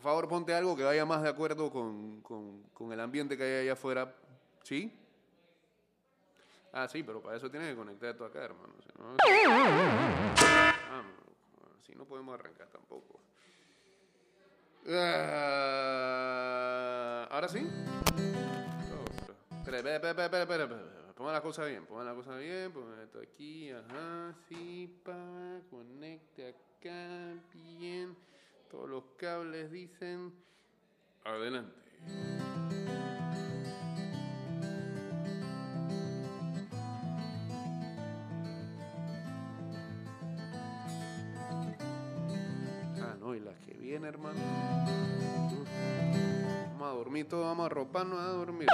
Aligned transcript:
Por 0.00 0.04
favor, 0.12 0.28
ponte 0.28 0.54
algo 0.54 0.74
que 0.74 0.82
vaya 0.82 1.04
más 1.04 1.22
de 1.22 1.28
acuerdo 1.28 1.70
con, 1.70 2.22
con- 2.22 2.90
el 2.90 3.00
ambiente 3.00 3.36
que 3.36 3.42
hay 3.42 3.64
allá 3.64 3.74
afuera. 3.74 4.14
¿Sí? 4.62 4.90
Ah, 6.72 6.88
sí, 6.88 7.02
pero 7.02 7.20
para 7.20 7.36
eso 7.36 7.50
tienes 7.50 7.68
que 7.68 7.76
conectar 7.76 8.08
esto 8.08 8.24
acá, 8.24 8.42
hermano. 8.46 8.72
Si 8.80 8.88
no, 11.92 11.98
no 11.98 12.04
podemos 12.06 12.34
arrancar 12.34 12.66
tampoco. 12.68 13.20
Ah, 15.60 17.28
¿Ahora 17.30 17.48
sí? 17.48 17.58
Espera, 19.66 19.96
espera, 19.96 20.24
espera, 20.24 20.42
espera. 20.64 21.12
Pongan 21.14 21.34
la 21.34 21.42
cosa 21.42 21.66
bien, 21.66 21.84
pongan 21.84 22.06
la 22.06 22.14
cosa 22.14 22.36
bien, 22.36 22.72
pongan 22.72 23.00
esto 23.00 23.20
aquí, 23.20 23.70
ajá, 23.70 24.34
sí, 24.48 24.98
pa, 25.04 25.60
conecte 25.68 26.48
acá, 26.48 27.34
bien. 27.52 28.16
Todos 28.70 28.88
los 28.88 29.02
cables 29.16 29.72
dicen, 29.72 30.32
adelante. 31.24 31.74
Ah, 43.02 43.16
no, 43.18 43.34
y 43.34 43.40
las 43.40 43.58
que 43.58 43.72
vienen, 43.74 44.04
hermano. 44.04 44.38
Vamos 46.72 46.88
a 46.88 46.94
dormir 46.94 47.28
todos, 47.28 47.44
vamos 47.44 47.64
a 47.64 47.66
arroparnos 47.66 48.20
a 48.20 48.28
dormir. 48.28 48.68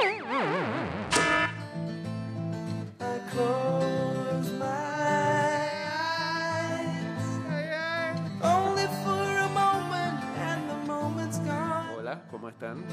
¿Cómo 12.47 12.51
están? 12.51 12.85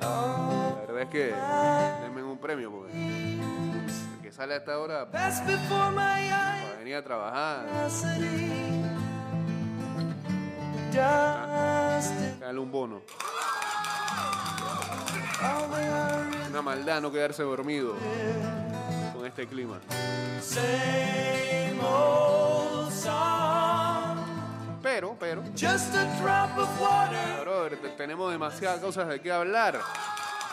La 0.00 0.80
verdad 0.86 1.02
es 1.02 1.08
que 1.08 1.34
denme 2.02 2.22
un 2.22 2.36
premio 2.38 2.70
porque 2.70 2.92
el 2.92 4.20
que 4.20 4.30
sale 4.30 4.52
a 4.52 4.56
esta 4.58 4.78
hora 4.78 5.10
para 5.10 5.30
venir 6.78 6.96
a 6.96 7.02
trabajar, 7.02 7.66
dale 12.40 12.58
un 12.58 12.70
bono. 12.70 13.00
Una 16.50 16.62
maldad 16.62 17.00
no 17.00 17.10
quedarse 17.10 17.42
dormido 17.42 17.94
con 19.14 19.24
este 19.24 19.46
clima. 19.46 19.80
Pero, 25.02 25.16
pero, 25.18 25.42
Just 25.58 25.96
a 25.96 26.04
drop 26.22 26.56
of 26.56 26.80
water. 26.80 27.40
brother, 27.42 27.76
tenemos 27.96 28.30
demasiadas 28.30 28.78
cosas 28.78 29.08
de 29.08 29.20
qué 29.20 29.32
hablar. 29.32 29.80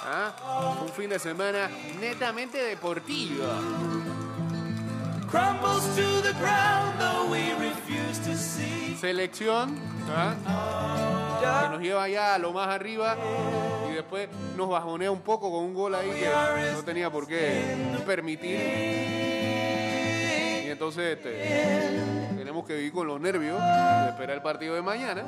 ¿Ah? 0.03 0.79
Un 0.81 0.89
fin 0.89 1.07
de 1.07 1.19
semana 1.19 1.69
netamente 1.99 2.57
deportivo. 2.57 3.45
crumbles 5.29 5.85
to 5.95 6.21
the 6.23 6.33
ground 6.39 6.97
though 6.97 7.29
we 7.29 7.53
refuse 7.59 8.17
to 8.25 8.35
see. 8.35 8.95
Selección 8.99 9.77
¿ah? 10.09 10.33
que 11.39 11.69
nos 11.69 11.79
lleva 11.79 12.09
ya 12.09 12.33
a 12.33 12.39
lo 12.39 12.51
más 12.51 12.69
arriba 12.69 13.15
y 13.91 13.93
después 13.93 14.29
nos 14.57 14.67
bajonea 14.67 15.11
un 15.11 15.21
poco 15.21 15.51
con 15.51 15.63
un 15.63 15.75
gol 15.75 15.93
ahí 15.93 16.09
que 16.09 16.27
no 16.73 16.81
tenía 16.81 17.11
por 17.11 17.27
qué 17.27 17.75
permitir. 18.03 18.59
Y 20.65 20.71
entonces 20.71 21.17
este, 21.17 22.18
tenemos 22.49 22.65
que 22.65 22.73
vivir 22.73 22.91
con 22.91 23.05
los 23.05 23.21
nervios 23.21 23.61
de 23.61 24.09
esperar 24.09 24.37
el 24.37 24.41
partido 24.41 24.73
de 24.73 24.81
mañana. 24.81 25.23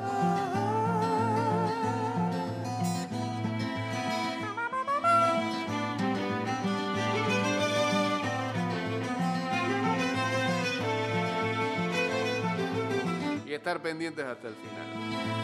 Y 13.46 13.54
estar 13.54 13.80
pendientes 13.80 14.24
hasta 14.24 14.48
el 14.48 14.54
final. 14.56 15.41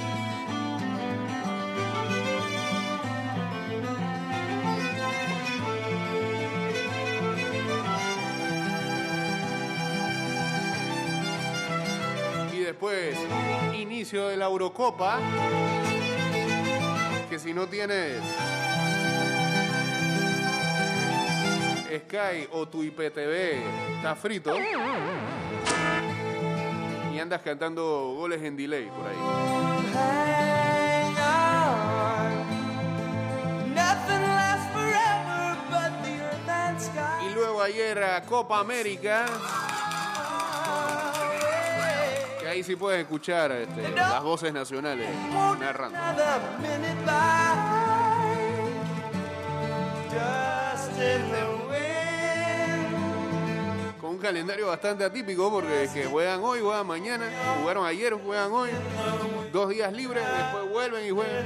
Después, 12.78 13.18
inicio 13.74 14.28
de 14.28 14.36
la 14.36 14.44
Eurocopa. 14.44 15.18
Que 17.28 17.36
si 17.40 17.52
no 17.52 17.66
tienes 17.66 18.22
Sky 21.88 22.46
o 22.52 22.68
tu 22.68 22.84
IPTV, 22.84 23.96
está 23.96 24.14
frito. 24.14 24.54
Y 27.12 27.18
andas 27.18 27.42
cantando 27.42 28.14
goles 28.16 28.40
en 28.42 28.56
delay 28.56 28.86
por 28.86 29.08
ahí. 29.08 29.16
Y 37.28 37.34
luego 37.34 37.60
ayer 37.60 38.04
a 38.04 38.22
Copa 38.22 38.60
América, 38.60 39.26
que 42.48 42.54
ahí 42.54 42.64
sí 42.64 42.76
puedes 42.76 43.02
escuchar 43.02 43.52
este, 43.52 43.90
las 43.90 44.22
voces 44.22 44.54
nacionales 44.54 45.06
narrando. 45.60 45.98
Con 54.00 54.10
un 54.10 54.18
calendario 54.18 54.68
bastante 54.68 55.04
atípico 55.04 55.50
porque 55.50 55.84
es 55.84 55.90
que 55.90 56.06
juegan 56.06 56.40
hoy, 56.42 56.60
juegan 56.60 56.86
mañana, 56.86 57.26
jugaron 57.60 57.84
ayer, 57.84 58.14
juegan 58.14 58.50
hoy, 58.50 58.70
dos 59.52 59.68
días 59.68 59.92
libres, 59.92 60.24
después 60.24 60.70
vuelven 60.70 61.06
y 61.06 61.10
juegan 61.10 61.44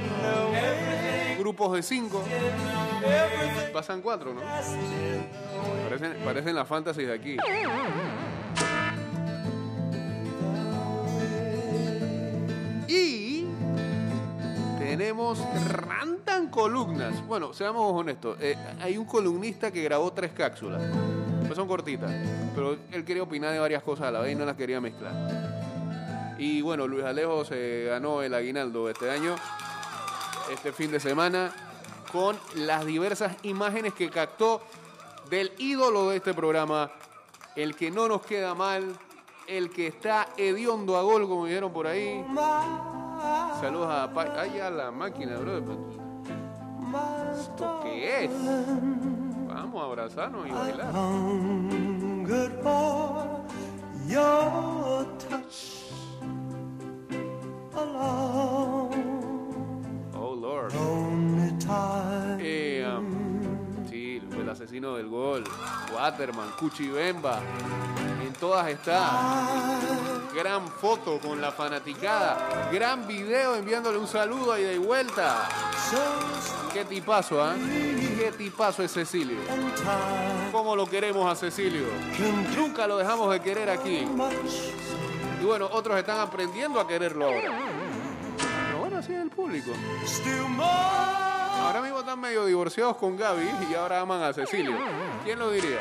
grupos 1.37 1.73
de 1.73 1.83
cinco, 1.83 2.23
pasan 3.73 4.01
cuatro, 4.01 4.33
¿no? 4.33 4.41
Parecen, 5.83 6.23
parecen 6.23 6.55
las 6.55 6.67
fantasies 6.67 7.07
de 7.07 7.13
aquí. 7.13 7.37
Y 12.93 13.47
tenemos 14.77 15.39
rantan 15.67 16.49
columnas. 16.49 17.25
Bueno, 17.25 17.51
seamos 17.51 17.91
honestos. 17.91 18.37
eh, 18.39 18.55
hay 18.79 18.97
un 18.97 19.05
columnista 19.05 19.71
que 19.71 19.81
grabó 19.81 20.13
tres 20.13 20.31
cápsulas. 20.31 20.79
Pues 21.41 21.55
son 21.55 21.67
cortitas. 21.67 22.11
Pero 22.53 22.77
él 22.91 23.03
quería 23.03 23.23
opinar 23.23 23.51
de 23.51 23.57
varias 23.57 23.81
cosas 23.81 24.09
a 24.09 24.11
la 24.11 24.19
vez 24.19 24.33
y 24.33 24.35
no 24.35 24.45
las 24.45 24.55
quería 24.55 24.79
mezclar. 24.79 25.11
Y 26.37 26.61
bueno, 26.61 26.87
Luis 26.87 27.03
Alejo 27.03 27.43
se 27.43 27.85
ganó 27.89 28.21
el 28.21 28.31
aguinaldo 28.31 28.87
este 28.87 29.09
año, 29.09 29.35
este 30.51 30.71
fin 30.71 30.91
de 30.91 30.99
semana, 30.99 31.51
con 32.11 32.37
las 32.57 32.85
diversas 32.85 33.35
imágenes 33.41 33.95
que 33.95 34.11
captó 34.11 34.61
del 35.31 35.51
ídolo 35.57 36.09
de 36.09 36.17
este 36.17 36.35
programa, 36.35 36.91
el 37.55 37.75
que 37.75 37.89
no 37.89 38.07
nos 38.07 38.23
queda 38.23 38.53
mal, 38.53 38.83
el 39.47 39.69
que 39.69 39.87
está 39.87 40.27
hediondo 40.37 40.97
a 40.97 41.01
gol, 41.01 41.27
como 41.27 41.45
dijeron 41.45 41.71
por 41.71 41.87
ahí. 41.87 42.23
Saludos 43.61 43.89
a 43.89 44.11
Pa- 44.13 44.33
Ay, 44.39 44.59
a 44.59 44.69
la 44.69 44.91
máquina, 44.91 45.37
bro. 45.37 45.57
¿Esto 47.33 47.79
qué 47.83 48.25
es? 48.25 48.31
Vamos 49.47 49.81
a 49.81 49.85
abrazarnos 49.85 50.47
y 50.47 50.51
bailar. 50.51 50.91
Oh, 60.15 60.35
Lord. 60.35 60.71
Asesino 64.63 64.95
del 64.95 65.09
gol. 65.09 65.43
Waterman, 65.93 66.51
Cuchibemba. 66.57 67.41
En 68.25 68.31
todas 68.33 68.67
está. 68.69 69.77
Gran 70.33 70.67
foto 70.67 71.19
con 71.19 71.41
la 71.41 71.51
fanaticada. 71.51 72.69
Gran 72.71 73.05
video 73.05 73.55
enviándole 73.55 73.97
un 73.97 74.07
saludo 74.07 74.53
ahí 74.53 74.63
de 74.63 74.77
vuelta. 74.77 75.49
Qué 76.71 76.85
tipazo, 76.85 77.43
¿ah? 77.43 77.55
Qué 78.17 78.31
tipazo 78.37 78.83
es 78.83 78.93
Cecilio. 78.93 79.39
¿Cómo 80.51 80.75
lo 80.75 80.85
queremos 80.85 81.29
a 81.29 81.35
Cecilio? 81.35 81.85
Nunca 82.55 82.87
lo 82.87 82.97
dejamos 82.97 83.31
de 83.31 83.41
querer 83.41 83.69
aquí. 83.69 84.07
Y 85.41 85.45
bueno, 85.45 85.67
otros 85.71 85.97
están 85.97 86.19
aprendiendo 86.19 86.79
a 86.79 86.87
quererlo 86.87 87.25
ahora. 87.25 87.59
Pero 88.67 88.79
bueno, 88.79 88.97
así 88.97 89.13
es 89.13 89.21
el 89.21 89.29
público. 89.29 89.71
Ahora 91.53 91.81
mismo 91.81 91.99
están 91.99 92.19
medio 92.19 92.45
divorciados 92.45 92.97
con 92.97 93.17
Gaby 93.17 93.49
y 93.69 93.73
ahora 93.73 94.01
aman 94.01 94.21
a 94.23 94.33
Cecilio. 94.33 94.77
¿Quién 95.23 95.39
lo 95.39 95.51
diría? 95.51 95.79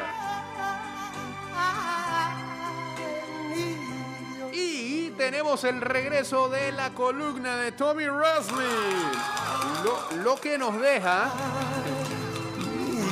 Y 4.52 5.10
tenemos 5.10 5.64
el 5.64 5.80
regreso 5.80 6.48
de 6.48 6.72
la 6.72 6.90
columna 6.90 7.56
de 7.56 7.72
Tommy 7.72 8.06
Roslin. 8.06 8.66
Lo, 9.84 10.22
lo 10.22 10.36
que 10.36 10.58
nos 10.58 10.80
deja 10.80 11.30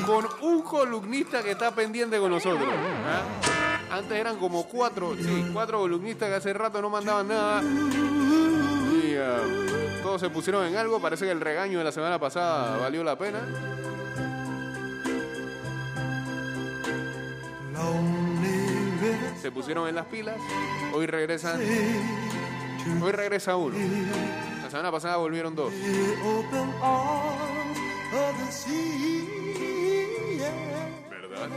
con 0.07 0.27
un 0.41 0.63
columnista 0.63 1.43
que 1.43 1.53
está 1.53 1.75
pendiente 1.75 2.19
con 2.19 2.31
nosotros. 2.31 2.69
¿ah? 2.69 3.97
Antes 3.97 4.19
eran 4.19 4.37
como 4.37 4.65
cuatro, 4.65 5.15
sí, 5.17 5.51
cuatro 5.53 5.79
columnistas 5.79 6.29
que 6.29 6.35
hace 6.37 6.53
rato 6.53 6.81
no 6.81 6.91
mandaban 6.91 7.29
nada. 7.29 7.63
Y 7.63 9.17
ah, 9.17 9.70
todos 10.11 10.23
se 10.23 10.31
pusieron 10.31 10.67
en 10.67 10.77
algo. 10.77 11.01
Parece 11.01 11.25
que 11.25 11.31
el 11.31 11.41
regaño 11.41 11.79
de 11.79 11.85
la 11.85 11.93
semana 11.93 12.19
pasada 12.19 12.79
valió 12.79 13.05
la 13.05 13.17
pena. 13.17 13.39
Se 19.41 19.53
pusieron 19.53 19.89
en 19.89 19.95
las 19.95 20.07
pilas. 20.07 20.35
Hoy 20.93 21.07
regresan. 21.07 21.61
Hoy 23.01 23.13
regresa 23.13 23.55
uno. 23.55 23.77
La 24.65 24.69
semana 24.69 24.91
pasada 24.91 25.17
volvieron 25.17 25.55
dos. 25.55 25.73
¿Verdad? 31.09 31.49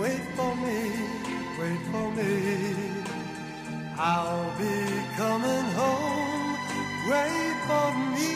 Wait 0.00 0.22
for 0.36 0.54
me, 0.56 0.90
wait 1.58 1.80
for 1.90 2.10
me. 2.12 2.93
I'll 3.96 4.50
be 4.58 4.86
coming 5.16 5.66
home, 5.78 6.58
wait 7.08 7.56
for 7.68 7.94
me. 8.14 8.33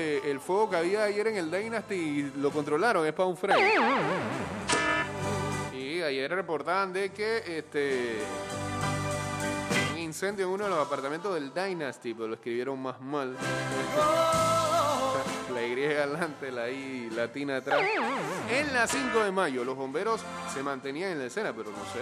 El 0.00 0.40
fuego 0.40 0.70
que 0.70 0.76
había 0.76 1.04
ayer 1.04 1.26
en 1.28 1.36
el 1.36 1.50
Dynasty 1.50 2.32
lo 2.36 2.50
controlaron, 2.50 3.06
es 3.06 3.12
para 3.12 3.28
un 3.28 3.36
freno. 3.36 3.60
Y 5.72 6.02
ayer 6.02 6.30
reportaban 6.30 6.92
de 6.92 7.10
que 7.10 7.58
este 7.58 8.18
un 9.92 9.98
incendio 9.98 10.46
en 10.46 10.52
uno 10.52 10.64
de 10.64 10.70
los 10.70 10.86
apartamentos 10.86 11.34
del 11.34 11.52
Dynasty, 11.52 12.14
pero 12.14 12.28
lo 12.28 12.34
escribieron 12.34 12.80
más 12.80 13.00
mal. 13.00 13.36
La 15.54 15.66
Y 15.66 15.84
adelante, 15.84 16.52
la 16.52 16.70
I 16.70 17.10
latina 17.10 17.56
atrás. 17.56 17.82
En 18.50 18.72
la 18.72 18.86
5 18.86 19.24
de 19.24 19.32
mayo, 19.32 19.64
los 19.64 19.76
bomberos 19.76 20.20
se 20.54 20.62
mantenían 20.62 21.10
en 21.12 21.18
la 21.18 21.24
escena, 21.24 21.52
pero 21.52 21.70
no 21.70 21.84
sé, 21.92 22.00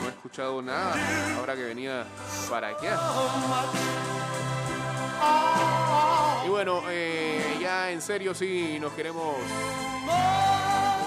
no 0.00 0.06
he 0.06 0.10
escuchado 0.10 0.60
nada 0.60 0.94
ahora 1.38 1.54
que 1.54 1.64
venía 1.64 2.04
para 2.50 2.68
acá. 2.68 3.00
Y 6.44 6.48
bueno, 6.48 6.82
eh, 6.90 7.03
en 7.94 8.02
serio 8.02 8.34
sí 8.34 8.76
nos 8.80 8.92
queremos 8.92 9.36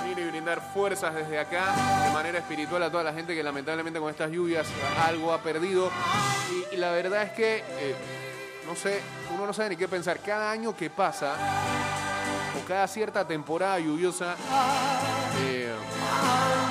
unir 0.02 0.20
y 0.20 0.24
brindar 0.30 0.62
fuerzas 0.74 1.14
desde 1.14 1.38
acá 1.38 1.76
de 2.06 2.14
manera 2.14 2.40
espiritual 2.40 2.82
a 2.82 2.90
toda 2.90 3.04
la 3.04 3.12
gente 3.12 3.36
que 3.36 3.44
lamentablemente 3.44 4.00
con 4.00 4.10
estas 4.10 4.32
lluvias 4.32 4.66
algo 5.06 5.34
ha 5.34 5.42
perdido. 5.42 5.92
Y, 6.72 6.78
la 6.78 6.92
verdad 6.92 7.24
es 7.24 7.32
que, 7.34 7.58
eh, 7.58 7.96
no 8.66 8.74
sé, 8.74 9.02
uno 9.36 9.46
no 9.46 9.52
sabe 9.52 9.72
ni 9.72 9.76
qué 9.76 9.90
pensar. 9.90 10.22
Cada 10.22 10.50
año 10.50 10.78
que 10.78 10.90
pasa, 10.90 11.36
o 12.58 12.66
cada 12.66 12.88
cierta 12.88 13.28
temporada 13.28 13.80
lluviosa, 13.80 14.38
eh, 15.42 15.76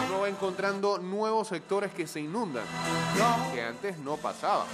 uno 0.09 0.21
va 0.23 0.29
encontrando 0.31 0.97
nuevos 0.97 1.49
sectores 1.49 1.93
que 1.93 2.07
se 2.07 2.21
inundan, 2.21 2.65
que 3.53 3.63
antes 3.63 3.99
no 3.99 4.17
pasaba. 4.17 4.65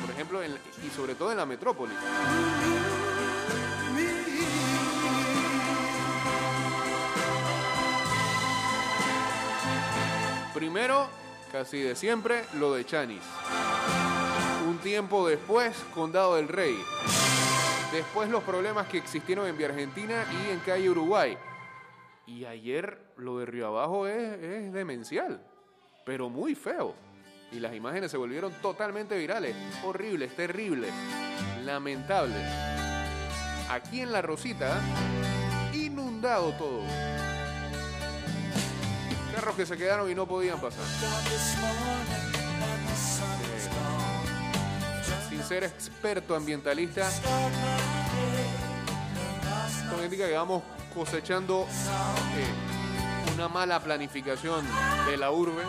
Por 0.00 0.10
ejemplo, 0.12 0.40
y 0.44 0.90
sobre 0.90 1.16
todo 1.16 1.32
en 1.32 1.38
la 1.38 1.46
metrópoli. 1.46 1.92
Primero, 10.56 11.06
casi 11.52 11.82
de 11.82 11.94
siempre, 11.94 12.46
lo 12.54 12.72
de 12.72 12.86
Chanis. 12.86 13.20
Un 14.66 14.78
tiempo 14.78 15.28
después, 15.28 15.76
Condado 15.94 16.36
del 16.36 16.48
Rey. 16.48 16.82
Después 17.92 18.30
los 18.30 18.42
problemas 18.42 18.86
que 18.86 18.96
existieron 18.96 19.46
en 19.46 19.58
Vía 19.58 19.66
Argentina 19.66 20.24
y 20.32 20.50
en 20.50 20.58
Calle 20.60 20.88
Uruguay. 20.88 21.36
Y 22.26 22.46
ayer 22.46 23.12
lo 23.18 23.38
de 23.38 23.44
Río 23.44 23.66
Abajo 23.66 24.06
es, 24.06 24.42
es 24.42 24.72
demencial, 24.72 25.42
pero 26.06 26.30
muy 26.30 26.54
feo. 26.54 26.94
Y 27.52 27.60
las 27.60 27.74
imágenes 27.74 28.10
se 28.10 28.16
volvieron 28.16 28.50
totalmente 28.62 29.14
virales. 29.18 29.54
Horribles, 29.84 30.34
terribles, 30.34 30.90
lamentables. 31.66 32.42
Aquí 33.68 34.00
en 34.00 34.10
La 34.10 34.22
Rosita, 34.22 34.80
inundado 35.74 36.52
todo. 36.52 37.25
Carros 39.36 39.54
que 39.54 39.66
se 39.66 39.76
quedaron 39.76 40.10
y 40.10 40.14
no 40.14 40.26
podían 40.26 40.58
pasar. 40.58 40.82
Eh, 40.82 40.88
sin 45.28 45.44
ser 45.44 45.64
experto 45.64 46.34
ambientalista, 46.34 47.06
esto 47.06 47.28
indica 50.02 50.26
que 50.26 50.32
vamos 50.32 50.62
cosechando 50.94 51.66
eh, 51.68 53.34
una 53.34 53.48
mala 53.48 53.78
planificación 53.78 54.64
de 55.06 55.18
la 55.18 55.30
urbe. 55.30 55.64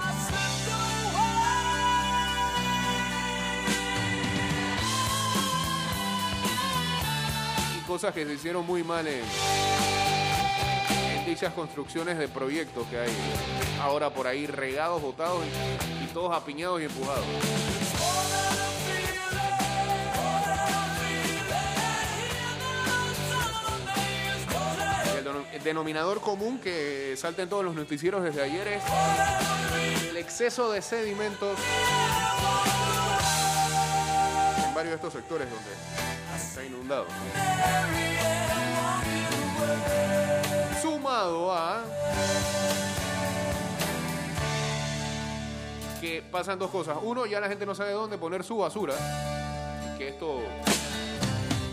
Y 7.77 7.81
cosas 7.81 8.13
que 8.13 8.25
se 8.25 8.33
hicieron 8.33 8.65
muy 8.65 8.85
mal 8.85 9.05
en 9.07 9.25
construcciones 11.45 12.17
de 12.17 12.27
proyectos 12.27 12.87
que 12.87 12.97
hay 12.99 13.11
ahora 13.81 14.09
por 14.09 14.25
ahí 14.27 14.47
regados, 14.47 15.01
botados 15.01 15.43
y, 16.03 16.07
todos 16.13 16.35
apiñados 16.35 16.81
y 16.81 16.85
empujados. 16.85 17.23
El, 25.17 25.25
denom- 25.25 25.45
el 25.53 25.63
denominador 25.63 26.21
común 26.21 26.59
que 26.59 27.15
salta 27.17 27.41
en 27.43 27.49
todos 27.49 27.63
los 27.63 27.75
noticieros 27.75 28.23
desde 28.23 28.41
ayer 28.43 28.67
es 28.67 28.83
el 30.09 30.17
exceso 30.17 30.71
de 30.71 30.81
sedimentos 30.81 31.57
en 34.67 34.73
varios 34.75 34.91
de 34.91 34.95
estos 34.95 35.13
sectores 35.13 35.47
donde 35.49 35.71
está 36.37 36.63
inundado. 36.63 37.05
A 41.27 41.83
que 45.99 46.21
pasan 46.31 46.59
dos 46.59 46.69
cosas. 46.69 46.97
Uno, 47.01 47.25
ya 47.25 47.39
la 47.39 47.47
gente 47.47 47.65
no 47.65 47.75
sabe 47.75 47.91
dónde 47.91 48.17
poner 48.17 48.43
su 48.43 48.57
basura. 48.57 48.93
Que 49.97 50.09
esto 50.09 50.41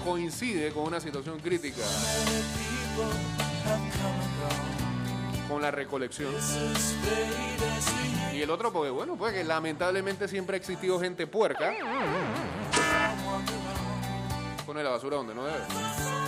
coincide 0.04 0.73
con 0.73 0.84
una 0.84 1.00
situación 1.00 1.38
crítica 1.40 1.82
con 5.49 5.62
la 5.62 5.70
recolección. 5.70 6.34
Y 8.32 8.42
el 8.42 8.50
otro, 8.50 8.73
porque 8.73 8.90
bueno, 8.90 9.16
pues 9.16 9.32
que 9.34 9.44
lamentablemente 9.44 10.26
siempre 10.26 10.56
ha 10.56 10.58
existido 10.58 10.99
gente 10.99 11.26
puerca. 11.26 11.75
Pone 14.66 14.82
la 14.82 14.90
basura 14.90 15.16
donde 15.16 15.34
no 15.34 15.44
debe. 15.44 16.24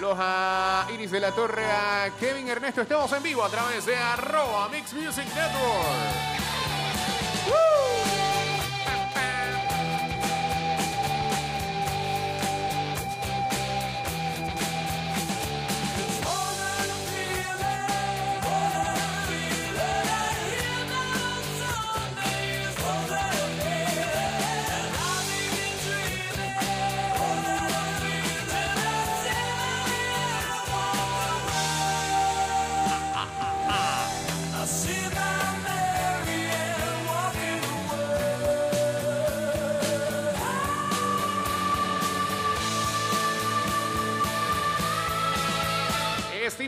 Saludos 0.00 0.94
Iris 0.94 1.10
de 1.10 1.20
la 1.20 1.30
Torre, 1.30 1.62
a 1.62 2.10
Kevin 2.18 2.48
Ernesto. 2.48 2.80
Estamos 2.80 3.12
en 3.12 3.22
vivo 3.22 3.44
a 3.44 3.50
través 3.50 3.84
de 3.84 3.94
arroba 3.94 4.66
Mix 4.70 4.94
Music 4.94 5.26
Network. 5.26 6.39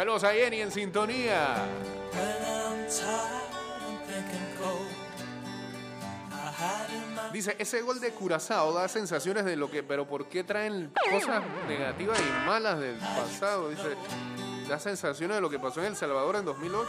Saludos 0.00 0.24
a 0.24 0.32
Jenny 0.32 0.62
en 0.62 0.70
sintonía. 0.72 1.56
Dice, 7.34 7.54
ese 7.58 7.82
gol 7.82 8.00
de 8.00 8.10
Curazao 8.12 8.72
da 8.72 8.88
sensaciones 8.88 9.44
de 9.44 9.56
lo 9.56 9.70
que, 9.70 9.82
pero 9.82 10.08
¿por 10.08 10.24
qué 10.24 10.42
traen 10.42 10.90
cosas 11.10 11.42
negativas 11.68 12.18
y 12.18 12.46
malas 12.46 12.80
del 12.80 12.96
pasado? 12.96 13.68
Dice, 13.68 13.94
da 14.70 14.78
sensaciones 14.78 15.36
de 15.36 15.42
lo 15.42 15.50
que 15.50 15.58
pasó 15.58 15.80
en 15.80 15.88
El 15.88 15.96
Salvador 15.96 16.36
en 16.36 16.46
2008. 16.46 16.88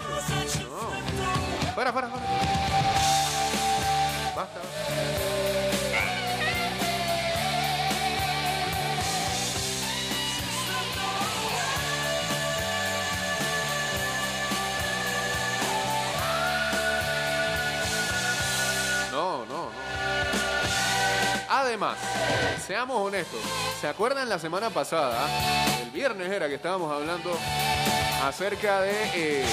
No. 0.69 1.75
Para, 1.75 1.91
para, 1.91 2.07
para. 2.07 2.60
Seamos 22.63 23.07
honestos, 23.07 23.39
¿se 23.79 23.87
acuerdan 23.87 24.29
la 24.29 24.37
semana 24.37 24.69
pasada? 24.69 25.27
El 25.81 25.89
viernes 25.89 26.31
era 26.31 26.47
que 26.47 26.55
estábamos 26.55 26.91
hablando 26.91 27.35
acerca 28.23 28.81
de 28.81 28.91
eh, 29.15 29.45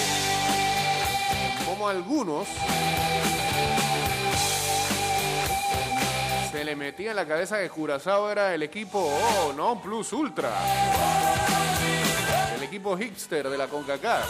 cómo 1.65 1.89
algunos 1.89 2.47
se 6.53 6.65
le 6.65 6.77
metía 6.77 7.11
en 7.11 7.17
la 7.17 7.27
cabeza 7.27 7.59
que 7.61 7.71
Curazao 7.71 8.31
era 8.31 8.55
el 8.55 8.63
equipo 8.63 8.99
oh, 8.99 9.55
no 9.55 9.81
plus 9.81 10.13
ultra. 10.13 10.51
El 12.57 12.63
equipo 12.63 12.95
hipster 12.99 13.49
de 13.49 13.57
la 13.57 13.69
CONCACAF. 13.69 14.29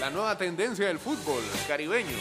La 0.00 0.08
nueva 0.08 0.38
tendencia 0.38 0.86
del 0.86 0.98
fútbol 0.98 1.42
caribeño. 1.68 2.16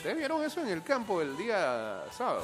¿Ustedes 0.00 0.16
vieron 0.16 0.42
eso 0.42 0.62
en 0.62 0.68
el 0.68 0.82
campo 0.82 1.20
el 1.20 1.36
día 1.36 2.02
sábado? 2.10 2.42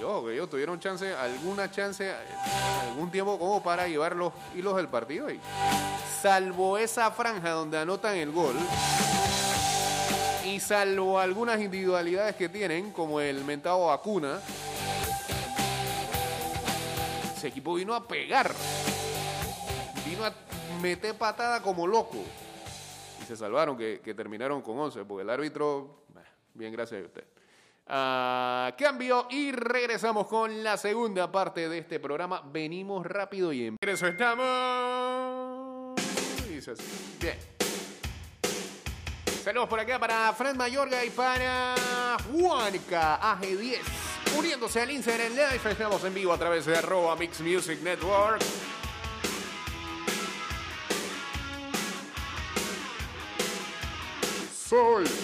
Yo, 0.00 0.24
que 0.24 0.32
ellos 0.32 0.48
tuvieron 0.48 0.80
chance, 0.80 1.14
alguna 1.14 1.70
chance, 1.70 2.14
algún 2.88 3.10
tiempo 3.10 3.38
como 3.38 3.62
para 3.62 3.86
llevar 3.86 4.16
los 4.16 4.32
hilos 4.54 4.74
del 4.76 4.88
partido 4.88 5.30
y 5.30 5.38
salvo 6.22 6.78
esa 6.78 7.10
franja 7.10 7.50
donde 7.50 7.76
anotan 7.76 8.16
el 8.16 8.32
gol 8.32 8.56
y 10.46 10.60
salvo 10.60 11.18
algunas 11.18 11.60
individualidades 11.60 12.36
que 12.36 12.48
tienen, 12.48 12.90
como 12.90 13.20
el 13.20 13.44
mentado 13.44 13.88
vacuna, 13.88 14.40
ese 17.36 17.48
equipo 17.48 17.74
vino 17.74 17.94
a 17.94 18.08
pegar, 18.08 18.50
vino 20.06 20.24
a 20.24 20.32
meter 20.80 21.14
patada 21.14 21.60
como 21.60 21.86
loco 21.86 22.24
y 23.22 23.24
se 23.24 23.36
salvaron, 23.36 23.76
que, 23.76 24.00
que 24.00 24.14
terminaron 24.14 24.62
con 24.62 24.78
11, 24.78 25.04
porque 25.04 25.22
el 25.22 25.30
árbitro, 25.30 26.04
bien, 26.54 26.72
gracias 26.72 27.02
a 27.02 27.06
usted. 27.06 27.24
Ah, 27.86 28.74
cambio 28.78 29.26
y 29.30 29.52
regresamos 29.52 30.26
con 30.26 30.64
la 30.64 30.78
segunda 30.78 31.30
parte 31.30 31.68
de 31.68 31.78
este 31.78 32.00
programa. 32.00 32.42
Venimos 32.50 33.04
rápido 33.04 33.52
y 33.52 33.66
en 33.66 33.76
estamos. 33.82 34.34
Dice 36.48 36.70
así. 36.70 37.16
Bien. 37.20 37.36
Saludos 39.42 39.68
por 39.68 39.78
acá 39.78 39.98
para 39.98 40.32
Fred 40.32 40.54
Mayorga 40.54 41.04
y 41.04 41.10
para 41.10 41.74
Juanca 42.32 43.20
AG10. 43.20 43.82
Uniéndose 44.38 44.80
al 44.80 44.90
Instagram 44.90 45.32
Live, 45.32 45.60
estamos 45.70 46.02
en 46.04 46.14
vivo 46.14 46.32
a 46.32 46.38
través 46.38 46.64
de 46.64 46.78
arroba 46.78 47.14
Mix 47.16 47.42
Music 47.42 47.82
Network. 47.82 48.40
soul. 54.74 55.23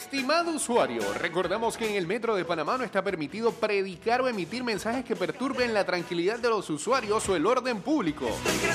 Estimado 0.00 0.52
usuario, 0.52 1.02
recordamos 1.12 1.76
que 1.76 1.86
en 1.86 1.94
el 1.94 2.06
Metro 2.06 2.34
de 2.34 2.46
Panamá 2.46 2.78
no 2.78 2.84
está 2.84 3.04
permitido 3.04 3.52
predicar 3.52 4.22
o 4.22 4.28
emitir 4.28 4.64
mensajes 4.64 5.04
que 5.04 5.14
perturben 5.14 5.74
la 5.74 5.84
tranquilidad 5.84 6.38
de 6.38 6.48
los 6.48 6.70
usuarios 6.70 7.28
o 7.28 7.36
el 7.36 7.44
orden 7.44 7.82
público. 7.82 8.26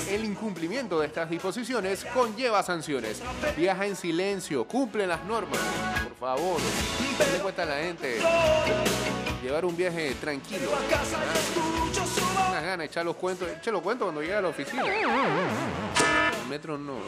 El 0.07 0.23
incumplimiento 0.23 0.99
de 0.99 1.07
estas 1.07 1.27
disposiciones 1.27 2.05
conlleva 2.13 2.61
sanciones. 2.61 3.23
Viaja 3.57 3.87
en 3.87 3.95
silencio, 3.95 4.65
cumple 4.65 5.07
las 5.07 5.23
normas. 5.25 5.59
Por 6.03 6.15
favor, 6.15 6.61
¿qué 7.17 7.31
le 7.31 7.39
cuesta 7.39 7.63
a 7.63 7.65
la 7.65 7.77
gente 7.77 8.19
llevar 9.41 9.65
un 9.65 9.75
viaje 9.75 10.13
tranquilo? 10.21 10.69
A 10.75 10.89
casa 10.91 11.17
y 11.17 11.37
escucho 11.49 12.05
su 12.05 12.21
voz. 12.21 12.49
Unas 12.49 12.63
ganas 12.63 12.77
de 12.77 12.85
echar 12.85 13.03
los 13.03 13.15
cuentos, 13.15 13.49
los 13.65 13.81
cuando 13.81 14.21
llega 14.21 14.37
a 14.37 14.41
la 14.41 14.49
oficina. 14.49 14.83
El 14.85 16.49
metro 16.49 16.77
no, 16.77 16.99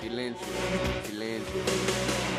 silencio, 0.00 0.46
silencio. 1.06 2.37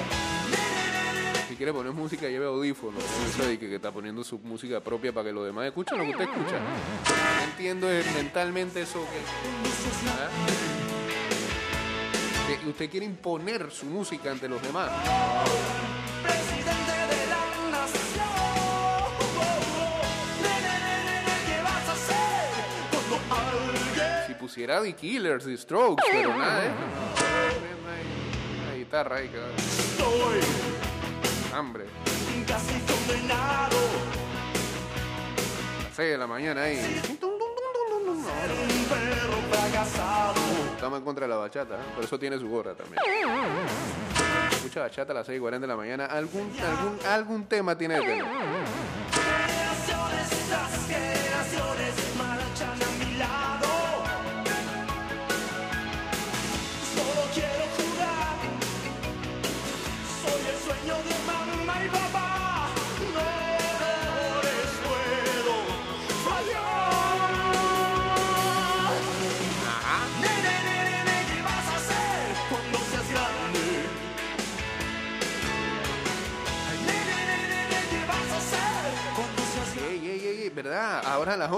Quiere 1.60 1.74
poner 1.74 1.92
música, 1.92 2.30
lleve 2.30 2.46
audífonos. 2.46 3.04
Eso 3.04 3.46
de 3.46 3.60
que, 3.60 3.68
que 3.68 3.76
está 3.76 3.92
poniendo 3.92 4.24
su 4.24 4.40
música 4.40 4.80
propia 4.80 5.12
para 5.12 5.28
que 5.28 5.34
los 5.34 5.46
demás 5.46 5.66
escuchen 5.66 5.98
lo 5.98 6.06
que 6.06 6.12
usted 6.12 6.24
escucha. 6.24 6.58
No 6.58 7.44
entiendo 7.44 7.92
es 7.92 8.16
mentalmente 8.16 8.84
eso 8.84 9.00
que. 9.00 9.20
¿Ah? 10.10 10.30
Que 12.48 12.70
usted 12.70 12.90
quiere 12.90 13.06
imponer 13.06 13.70
su 13.72 13.88
música 13.88 14.32
ante 14.32 14.48
los 14.48 14.62
demás. 14.62 14.90
Presidente 16.24 16.92
de 16.92 17.28
la 17.28 17.44
nación. 17.72 18.30
Nene, 20.42 20.62
nene, 20.62 21.04
nene, 21.04 21.34
¿qué 21.46 21.62
vas 21.62 21.90
a 21.90 21.92
hacer 21.92 22.56
cuando 22.90 23.20
alguien 23.36 24.28
Si 24.28 24.34
pusiera 24.36 24.82
The 24.82 24.94
Killers, 24.94 25.44
The 25.44 25.58
Strokes, 25.58 26.06
pero 26.10 26.38
nada, 26.38 26.68
¿eh? 26.68 26.72
Una 28.64 28.76
guitarra 28.76 29.18
ahí 29.18 29.30
estoy 29.58 30.69
hambre. 31.60 31.86
casi 32.48 32.80
condenado? 32.88 33.78
A 35.80 35.84
las 35.84 35.96
6 35.96 36.12
de 36.12 36.18
la 36.18 36.28
mañana 36.28 36.64
ahí. 36.64 36.78
Estamos 40.76 41.00
en 41.00 41.06
contra 41.06 41.26
de 41.26 41.30
la 41.30 41.36
bachata, 41.36 41.76
¿eh? 41.76 41.94
por 41.96 42.04
eso 42.06 42.18
tiene 42.18 42.40
su 42.40 42.48
gorra 42.48 42.74
también. 42.74 43.02
Escucha 44.52 44.82
bachata 44.82 45.12
a 45.12 45.16
las 45.16 45.26
6 45.26 45.38
y 45.38 45.42
40 45.42 45.68
de 45.68 45.68
la 45.68 45.76
mañana. 45.76 46.06
Algún, 46.06 46.50
algún, 46.62 47.00
algún 47.06 47.46
tema 47.46 47.78
tiene. 47.78 48.00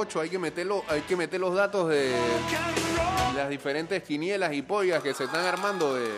8 0.02 0.22
hay 0.22 0.30
que, 0.30 0.40
meterlo, 0.40 0.84
hay 0.88 1.02
que 1.02 1.16
meter 1.16 1.40
los 1.40 1.54
datos 1.54 1.88
de 1.88 2.12
las 3.36 3.48
diferentes 3.50 4.02
quinielas 4.02 4.52
y 4.52 4.64
pollas 4.64 5.04
que 5.04 5.14
se 5.14 5.26
están 5.26 5.46
armando 5.46 5.94
de 5.94 6.10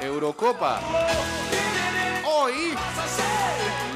Eurocopa. 0.00 0.80
Hoy, 2.24 2.74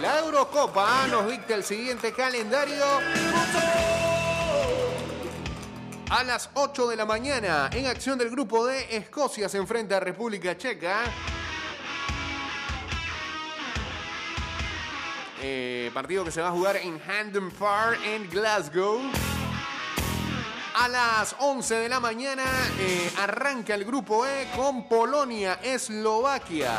la 0.03 0.19
Eurocopa 0.19 1.07
nos 1.07 1.31
dicta 1.31 1.55
el 1.55 1.65
siguiente 1.65 2.13
calendario. 2.13 2.85
A 6.11 6.23
las 6.23 6.51
8 6.53 6.89
de 6.89 6.97
la 6.97 7.07
mañana, 7.07 7.71
en 7.73 7.87
acción 7.87 8.19
del 8.19 8.29
grupo 8.29 8.67
de 8.67 8.97
Escocia 8.97 9.49
se 9.49 9.57
enfrenta 9.57 9.97
a 9.97 10.01
República 10.01 10.59
Checa. 10.59 11.05
Eh, 15.43 15.91
partido 15.95 16.25
que 16.25 16.31
se 16.31 16.43
va 16.43 16.49
a 16.49 16.51
jugar 16.51 16.77
en 16.77 17.01
Hampden 17.01 17.51
Park 17.51 17.99
en 18.05 18.29
Glasgow. 18.29 19.01
A 20.75 20.89
las 20.89 21.35
11 21.39 21.75
de 21.77 21.89
la 21.89 21.99
mañana 21.99 22.45
eh, 22.79 23.11
arranca 23.19 23.75
el 23.75 23.85
grupo 23.85 24.27
E 24.27 24.49
con 24.55 24.87
Polonia, 24.87 25.59
Eslovaquia. 25.63 26.75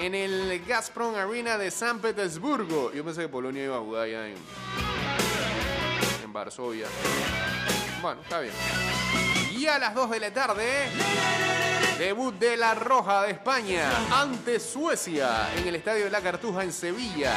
En 0.00 0.14
el 0.14 0.64
Gazprom 0.66 1.14
Arena 1.14 1.58
de 1.58 1.70
San 1.70 1.98
Petersburgo. 1.98 2.92
Yo 2.92 3.04
pensé 3.04 3.22
que 3.22 3.28
Polonia 3.28 3.64
iba 3.64 3.76
a 3.76 3.80
jugar 3.80 4.02
allá 4.04 4.26
en, 4.26 4.36
en 6.24 6.32
Varsovia. 6.32 6.86
Bueno, 8.00 8.20
está 8.22 8.40
bien. 8.40 8.54
Y 9.58 9.66
a 9.66 9.76
las 9.76 9.92
2 9.92 10.10
de 10.10 10.20
la 10.20 10.32
tarde, 10.32 10.68
debut 11.98 12.32
de 12.38 12.56
la 12.56 12.74
Roja 12.76 13.22
de 13.22 13.32
España 13.32 13.90
ante 14.12 14.60
Suecia 14.60 15.48
en 15.56 15.66
el 15.66 15.74
Estadio 15.74 16.04
de 16.04 16.10
la 16.12 16.20
Cartuja 16.20 16.62
en 16.62 16.72
Sevilla. 16.72 17.34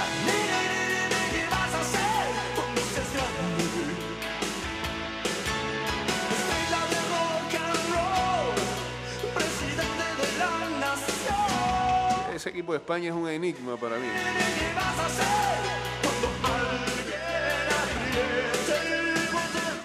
Ese 12.35 12.49
equipo 12.49 12.73
de 12.73 12.77
España 12.77 13.09
es 13.09 13.15
un 13.15 13.27
enigma 13.29 13.77
para 13.77 13.95
mí. 13.95 14.07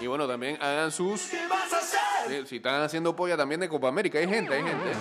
Y 0.07 0.09
bueno, 0.09 0.25
también 0.25 0.57
hagan 0.61 0.89
sus... 0.89 1.23
¿Qué 1.23 1.47
vas 1.47 1.73
a 1.73 1.79
hacer? 1.79 2.47
Si 2.47 2.55
están 2.55 2.81
haciendo 2.81 3.13
polla 3.13 3.35
también 3.35 3.59
de 3.59 3.67
Copa 3.67 3.89
América, 3.89 4.17
hay 4.17 4.25
gente, 4.25 4.53
hay 4.53 4.63
gente. 4.63 4.91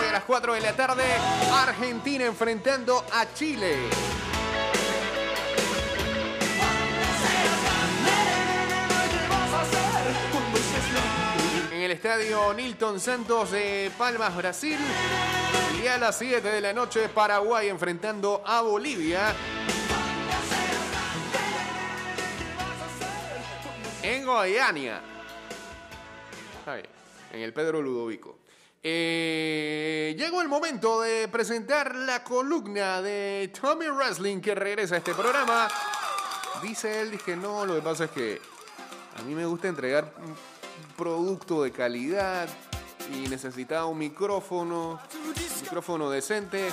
Hoy 0.00 0.08
a 0.08 0.12
las 0.12 0.24
4 0.24 0.54
de 0.54 0.60
la 0.60 0.72
tarde, 0.72 1.04
Argentina 1.52 2.24
enfrentando 2.24 3.04
a 3.12 3.32
Chile. 3.32 3.76
En 11.72 11.82
el 11.82 11.92
estadio 11.92 12.52
Nilton 12.52 12.98
Santos 12.98 13.52
de 13.52 13.92
Palmas, 13.96 14.36
Brasil. 14.36 14.80
Y 15.80 15.86
a 15.86 15.96
las 15.96 16.18
7 16.18 16.40
de 16.40 16.60
la 16.60 16.72
noche, 16.72 17.08
Paraguay 17.08 17.68
enfrentando 17.68 18.42
a 18.44 18.62
Bolivia. 18.62 19.32
Ahí, 26.66 26.82
en 27.32 27.40
el 27.40 27.52
Pedro 27.52 27.82
Ludovico. 27.82 28.38
Eh, 28.82 30.14
llegó 30.16 30.40
el 30.40 30.48
momento 30.48 31.00
de 31.00 31.28
presentar 31.28 31.94
la 31.94 32.24
columna 32.24 33.02
de 33.02 33.52
Tommy 33.60 33.88
Wrestling 33.88 34.40
que 34.40 34.54
regresa 34.54 34.94
a 34.94 34.98
este 34.98 35.14
programa. 35.14 35.68
Dice 36.62 37.02
él 37.02 37.18
que 37.22 37.36
no, 37.36 37.66
lo 37.66 37.74
que 37.74 37.82
pasa 37.82 38.04
es 38.04 38.10
que 38.10 38.40
a 39.18 39.22
mí 39.22 39.34
me 39.34 39.46
gusta 39.46 39.68
entregar 39.68 40.14
un 40.18 40.34
producto 40.96 41.62
de 41.62 41.72
calidad 41.72 42.48
y 43.12 43.28
necesitaba 43.28 43.86
un 43.86 43.98
micrófono, 43.98 45.00
un 45.14 45.62
micrófono 45.62 46.08
decente. 46.08 46.68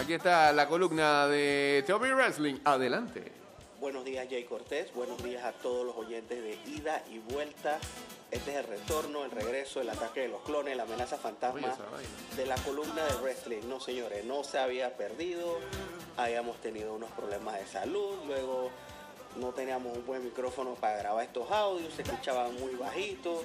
Aquí 0.00 0.14
está 0.14 0.52
la 0.52 0.68
columna 0.68 1.26
de 1.26 1.84
Tommy 1.86 2.12
Wrestling. 2.12 2.60
Adelante. 2.64 3.41
Buenos 3.82 4.04
días 4.04 4.28
Jay 4.30 4.44
Cortés, 4.44 4.94
buenos 4.94 5.20
días 5.24 5.42
a 5.44 5.50
todos 5.50 5.84
los 5.84 5.96
oyentes 5.96 6.40
de 6.40 6.56
ida 6.70 7.02
y 7.10 7.18
vuelta. 7.18 7.80
Este 8.30 8.52
es 8.52 8.58
el 8.58 8.64
retorno, 8.64 9.24
el 9.24 9.32
regreso, 9.32 9.80
el 9.80 9.90
ataque 9.90 10.20
de 10.20 10.28
los 10.28 10.40
clones, 10.42 10.76
la 10.76 10.84
amenaza 10.84 11.16
fantasma 11.16 11.74
de 12.36 12.46
la 12.46 12.54
columna 12.58 13.04
de 13.04 13.14
wrestling. 13.16 13.62
No 13.68 13.80
señores, 13.80 14.24
no 14.24 14.44
se 14.44 14.60
había 14.60 14.96
perdido, 14.96 15.58
habíamos 16.16 16.60
tenido 16.60 16.94
unos 16.94 17.10
problemas 17.10 17.58
de 17.58 17.66
salud, 17.66 18.14
luego 18.28 18.70
no 19.40 19.48
teníamos 19.48 19.96
un 19.96 20.06
buen 20.06 20.22
micrófono 20.22 20.74
para 20.74 20.98
grabar 20.98 21.24
estos 21.24 21.50
audios, 21.50 21.92
se 21.92 22.02
escuchaban 22.02 22.54
muy 22.60 22.76
bajitos. 22.76 23.40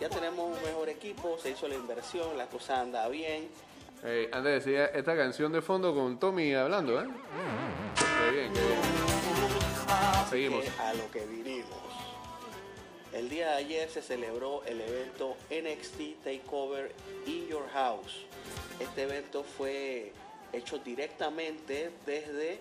Ya 0.00 0.08
tenemos 0.08 0.56
un 0.56 0.60
mejor 0.64 0.88
equipo, 0.88 1.38
se 1.38 1.50
hizo 1.50 1.68
la 1.68 1.76
inversión, 1.76 2.36
la 2.36 2.48
cosa 2.48 2.80
anda 2.80 3.06
bien. 3.06 3.48
Eh, 4.02 4.28
antes 4.32 4.64
decía 4.64 4.86
esta 4.86 5.16
canción 5.16 5.52
de 5.52 5.62
fondo 5.62 5.94
con 5.94 6.18
Tommy 6.18 6.52
hablando, 6.52 7.00
¿eh? 7.00 7.06
Qué 7.94 8.30
bien, 8.32 8.52
qué 8.52 8.60
bien. 8.60 8.97
Seguimos. 10.30 10.64
que 10.64 10.70
a 10.80 10.94
lo 10.94 11.10
que 11.10 11.24
vinimos. 11.26 11.68
El 13.12 13.28
día 13.30 13.50
de 13.50 13.54
ayer 13.56 13.88
se 13.88 14.02
celebró 14.02 14.62
el 14.64 14.80
evento 14.80 15.36
NXT 15.50 16.22
Takeover 16.22 16.94
In 17.26 17.48
Your 17.48 17.68
House. 17.70 18.26
Este 18.78 19.02
evento 19.02 19.42
fue 19.42 20.12
hecho 20.52 20.78
directamente 20.78 21.90
desde 22.04 22.60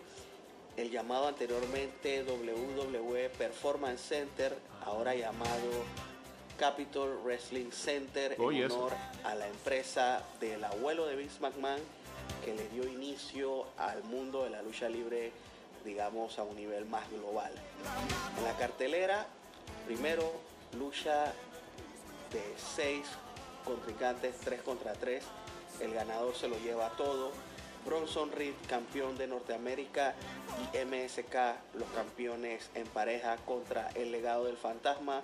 el 0.78 0.90
llamado 0.90 1.28
anteriormente 1.28 2.24
WWE 2.24 3.30
Performance 3.38 4.02
Center, 4.02 4.58
ahora 4.86 5.16
llamado 5.16 5.84
Capitol 6.58 7.20
Wrestling 7.24 7.72
Center, 7.72 8.34
en 8.34 8.72
honor 8.72 8.94
a 9.24 9.36
la 9.36 9.48
empresa 9.48 10.24
del 10.40 10.64
abuelo 10.64 11.06
de 11.08 11.16
Vince 11.16 11.40
McMahon 11.42 11.82
que 12.44 12.54
le 12.54 12.68
dio 12.70 12.88
inicio 12.88 13.66
al 13.78 14.04
mundo 14.04 14.44
de 14.44 14.50
la 14.50 14.62
lucha 14.62 14.90
libre, 14.90 15.32
digamos, 15.88 16.38
a 16.38 16.44
un 16.44 16.56
nivel 16.56 16.86
más 16.86 17.10
global. 17.10 17.52
En 18.38 18.44
la 18.44 18.56
cartelera, 18.58 19.26
primero 19.88 20.34
lucha 20.78 21.34
de 22.32 22.44
seis 22.76 23.08
contrincantes, 23.66 24.36
3 24.42 24.62
contra 24.62 24.94
3. 24.94 25.24
El 25.82 25.94
ganador 25.94 26.36
se 26.36 26.48
lo 26.48 26.58
lleva 26.60 26.90
todo. 26.92 27.32
Bronson 27.86 28.32
Reed, 28.34 28.54
campeón 28.68 29.18
de 29.18 29.28
Norteamérica, 29.28 30.14
y 30.60 30.78
MSK, 30.86 31.36
los 31.76 31.90
campeones 31.96 32.70
en 32.76 32.86
pareja 32.88 33.38
contra 33.46 33.90
el 33.96 34.12
legado 34.12 34.44
del 34.44 34.58
fantasma, 34.58 35.22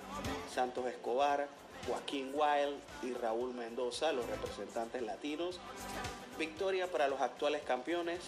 Santos 0.54 0.86
Escobar, 0.86 1.48
Joaquín 1.88 2.32
Wild 2.34 2.80
y 3.02 3.14
Raúl 3.16 3.54
Mendoza, 3.54 4.14
los 4.14 4.26
representantes 4.28 5.02
latinos. 5.02 5.60
Victoria 6.38 6.88
para 6.88 7.08
los 7.08 7.22
actuales 7.22 7.62
campeones, 7.64 8.20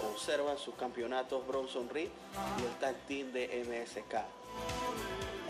conservan 0.00 0.58
sus 0.58 0.74
campeonatos 0.74 1.46
Bronson 1.46 1.88
Reed 1.88 2.08
y 2.58 2.62
el 2.62 2.74
tag 2.80 2.96
team 3.06 3.32
de 3.32 3.64
MSK. 3.64 4.14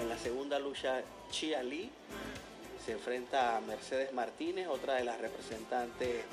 En 0.00 0.08
la 0.08 0.18
segunda 0.18 0.58
lucha, 0.58 1.02
Chia 1.30 1.62
Lee 1.62 1.90
se 2.84 2.92
enfrenta 2.92 3.56
a 3.56 3.60
Mercedes 3.60 4.12
Martínez, 4.12 4.66
otra 4.68 4.94
de 4.94 5.04
las 5.04 5.20
representantes 5.20 6.24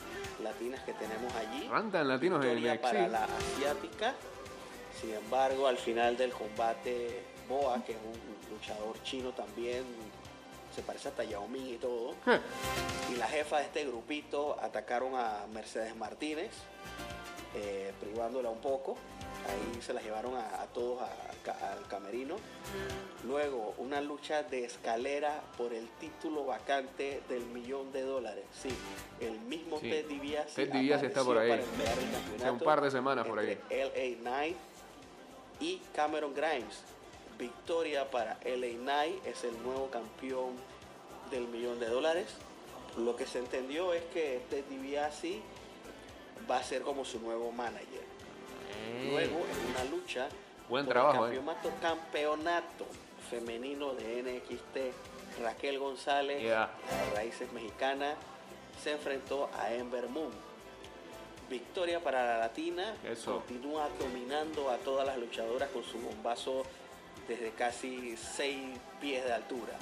latinas 0.41 0.81
que 0.83 0.93
tenemos 0.93 1.33
allí. 1.35 1.69
Andan 1.71 2.07
latinos 2.07 2.43
en 2.45 2.55
Victoria 2.55 2.73
NXT. 2.73 2.83
para 2.83 3.07
la 3.07 3.23
asiática. 3.25 4.13
Sin 4.99 5.13
embargo, 5.13 5.67
al 5.67 5.77
final 5.77 6.17
del 6.17 6.31
combate, 6.31 7.23
Boa, 7.47 7.83
que 7.85 7.93
es 7.93 7.97
un 7.97 8.55
luchador 8.55 9.01
chino 9.03 9.31
también, 9.31 9.85
se 10.77 10.83
parece 10.83 11.09
hasta 11.09 11.23
Yao 11.23 11.47
Ming 11.47 11.73
y 11.73 11.77
todo, 11.77 12.13
y 13.11 13.15
la 13.17 13.27
jefa 13.27 13.57
de 13.57 13.63
este 13.63 13.83
grupito 13.85 14.55
atacaron 14.61 15.15
a 15.15 15.47
Mercedes 15.51 15.95
Martínez, 15.95 16.51
eh, 17.55 17.91
privándola 17.99 18.49
un 18.51 18.59
poco. 18.61 18.95
Ahí 19.47 19.81
se 19.81 19.91
la 19.93 20.01
llevaron 20.01 20.35
a, 20.35 20.61
a 20.61 20.67
todos 20.67 21.01
a- 21.01 21.71
al 21.71 21.87
camerino. 21.87 22.35
Luego, 23.25 23.73
una 23.77 24.01
lucha 24.01 24.43
de 24.43 24.65
escalera 24.65 25.41
por 25.57 25.73
el 25.73 25.87
título 25.99 26.45
vacante 26.45 27.21
del 27.29 27.45
millón 27.45 27.91
de 27.93 28.01
dólares. 28.01 28.43
Sí, 28.61 28.69
el 29.21 29.39
mismo 29.39 29.79
Sí. 29.79 29.89
Ted 29.89 30.05
DiBiase. 30.07 30.65
Ted 30.65 30.73
DiBiase 30.73 31.05
está 31.07 31.23
por 31.23 31.37
ahí. 31.39 31.51
Hace 32.37 32.51
un 32.51 32.59
par 32.59 32.81
de 32.81 32.91
semanas 32.91 33.25
por 33.25 33.39
ahí. 33.39 33.57
LA 33.71 34.17
Knight 34.19 34.57
y 35.61 35.81
Cameron 35.95 36.33
Grimes. 36.35 36.83
Victoria 37.37 38.09
para 38.09 38.37
LA 38.43 38.77
Knight, 38.79 39.25
es 39.25 39.43
el 39.43 39.61
nuevo 39.63 39.89
campeón 39.89 40.55
del 41.31 41.47
millón 41.47 41.79
de 41.79 41.87
dólares. 41.87 42.27
Lo 42.97 43.15
que 43.15 43.27
se 43.27 43.39
entendió 43.39 43.93
es 43.93 44.03
que 44.13 44.41
Ted 44.49 44.63
DiBiase 44.65 45.39
va 46.49 46.57
a 46.57 46.63
ser 46.63 46.81
como 46.81 47.05
su 47.05 47.19
nuevo 47.19 47.51
manager. 47.51 48.05
Luego, 49.09 49.37
en 49.37 49.71
una 49.71 49.83
lucha 49.91 50.29
Buen 50.69 50.85
por 50.85 50.93
trabajo, 50.93 51.27
el 51.27 51.33
eh. 51.33 51.35
campeonato, 51.35 51.71
campeonato 51.81 52.85
femenino 53.29 53.93
de 53.93 54.23
NXT, 54.23 55.41
Raquel 55.43 55.79
González, 55.79 56.41
Yeah. 56.41 56.69
de 57.09 57.15
raíces 57.15 57.51
mexicanas, 57.53 58.15
se 58.81 58.91
enfrentó 58.91 59.49
a 59.59 59.73
Ember 59.73 60.07
Moon. 60.07 60.31
Victoria 61.49 62.01
para 62.03 62.25
la 62.25 62.37
latina, 62.39 62.95
Eso. 63.05 63.35
continúa 63.35 63.87
dominando 63.99 64.69
a 64.69 64.77
todas 64.77 65.05
las 65.07 65.17
luchadoras 65.17 65.69
con 65.69 65.83
su 65.83 65.97
bombazo 65.99 66.63
desde 67.27 67.51
casi 67.51 68.15
6 68.15 68.57
pies 69.01 69.23
de 69.23 69.33
altura. 69.33 69.73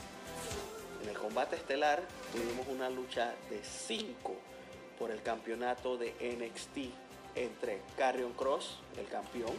En 1.04 1.10
el 1.10 1.18
combate 1.18 1.56
estelar 1.56 2.02
tuvimos 2.32 2.68
una 2.68 2.90
lucha 2.90 3.34
de 3.50 3.64
5 3.64 4.36
por 4.98 5.12
el 5.12 5.22
campeonato 5.22 5.98
de 5.98 6.14
NXT 6.20 6.94
entre 7.36 7.82
Carrion 7.98 8.34
Cross, 8.34 8.80
el 8.98 9.08
campeón, 9.08 9.54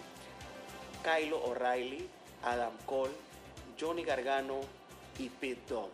Kylo 1.04 1.44
O'Reilly, 1.44 2.08
Adam 2.42 2.72
Cole 2.86 3.12
Johnny 3.78 4.02
Gargano 4.02 4.60
y 5.18 5.28
Pete 5.28 5.60
Dunne. 5.68 5.88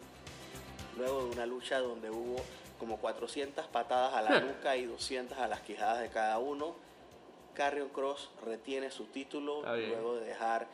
Luego 0.96 1.24
de 1.24 1.30
una 1.30 1.46
lucha 1.46 1.78
donde 1.78 2.10
hubo 2.10 2.36
como 2.78 2.98
400 2.98 3.66
patadas 3.66 4.14
a 4.14 4.22
la 4.22 4.40
nuca 4.40 4.76
y 4.76 4.86
200 4.86 5.38
a 5.38 5.48
las 5.48 5.60
quijadas 5.60 6.00
de 6.00 6.08
cada 6.08 6.38
uno, 6.38 6.74
Carrion 7.54 7.88
Cross 7.90 8.30
retiene 8.44 8.90
su 8.90 9.04
título 9.06 9.62
luego 9.62 10.16
de 10.16 10.26
dejar 10.26 10.66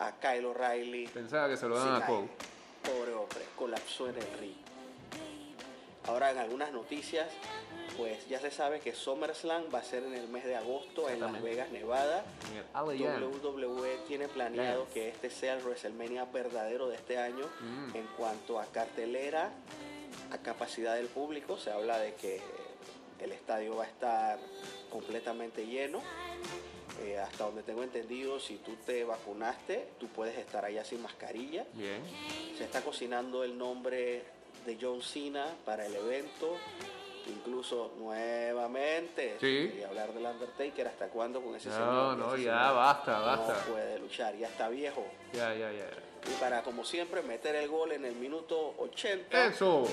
a 0.00 0.12
Kyle 0.20 0.46
O'Reilly 0.46 1.06
Pensaba 1.08 1.48
que 1.48 1.56
se 1.56 1.68
lo 1.68 1.78
daban 1.78 2.02
a 2.02 2.06
Cole. 2.06 2.28
Pobre 2.82 3.12
hombre, 3.14 3.44
colapsó 3.56 4.08
en 4.08 4.16
el 4.16 4.38
ring. 4.40 4.54
Ahora 6.06 6.30
en 6.30 6.38
algunas 6.38 6.72
noticias, 6.72 7.28
pues 7.98 8.26
ya 8.28 8.40
se 8.40 8.50
sabe 8.50 8.80
que 8.80 8.94
SummerSlam 8.94 9.64
va 9.72 9.80
a 9.80 9.84
ser 9.84 10.02
en 10.04 10.14
el 10.14 10.26
mes 10.28 10.44
de 10.44 10.56
agosto 10.56 11.08
en 11.10 11.20
Las. 11.20 11.42
Vegas, 11.42 11.70
Nevada. 11.70 12.24
WWE 12.74 13.98
tiene 14.08 14.26
planeado 14.28 14.86
que 14.94 15.08
este 15.10 15.28
sea 15.30 15.54
el 15.54 15.62
WrestleMania 15.62 16.24
verdadero 16.24 16.88
de 16.88 16.96
este 16.96 17.18
año 17.18 17.44
Mm. 17.60 17.96
en 17.96 18.06
cuanto 18.16 18.58
a 18.58 18.64
cartelera, 18.66 19.50
a 20.32 20.38
capacidad 20.38 20.94
del 20.94 21.08
público. 21.08 21.58
Se 21.58 21.70
habla 21.70 21.98
de 21.98 22.14
que 22.14 22.40
el 23.20 23.32
estadio 23.32 23.76
va 23.76 23.84
a 23.84 23.86
estar 23.88 24.38
completamente 24.90 25.66
lleno. 25.66 26.00
Eh, 27.02 27.18
hasta 27.18 27.44
donde 27.44 27.62
tengo 27.62 27.82
entendido, 27.82 28.38
si 28.38 28.56
tú 28.56 28.76
te 28.84 29.04
vacunaste, 29.04 29.88
tú 29.98 30.06
puedes 30.08 30.36
estar 30.36 30.64
allá 30.64 30.84
sin 30.84 31.00
mascarilla. 31.02 31.64
Bien. 31.74 32.02
Se 32.58 32.64
está 32.64 32.82
cocinando 32.82 33.42
el 33.42 33.56
nombre 33.56 34.22
de 34.66 34.78
John 34.80 35.00
Cena 35.02 35.46
para 35.64 35.86
el 35.86 35.94
evento. 35.96 36.56
Incluso 37.26 37.92
nuevamente, 37.98 39.36
Sí. 39.40 39.68
quería 39.70 39.88
hablar 39.88 40.12
del 40.12 40.24
Undertaker, 40.24 40.88
¿hasta 40.88 41.08
cuándo 41.08 41.40
con 41.42 41.54
ese 41.54 41.68
No, 41.68 41.74
señor? 41.76 42.16
no, 42.18 42.34
Ese 42.34 42.44
ya, 42.44 42.58
señor 42.60 42.74
basta, 42.76 43.18
basta. 43.20 43.52
No 43.66 43.72
puede 43.72 43.98
luchar, 43.98 44.36
ya 44.36 44.48
está 44.48 44.68
viejo. 44.68 45.04
Ya, 45.32 45.54
ya, 45.54 45.70
ya. 45.70 45.86
Y 46.28 46.34
para, 46.40 46.62
como 46.62 46.84
siempre, 46.84 47.22
meter 47.22 47.54
el 47.56 47.68
gol 47.68 47.92
en 47.92 48.04
el 48.04 48.14
minuto 48.16 48.74
80. 48.78 49.46
Eso. 49.46 49.86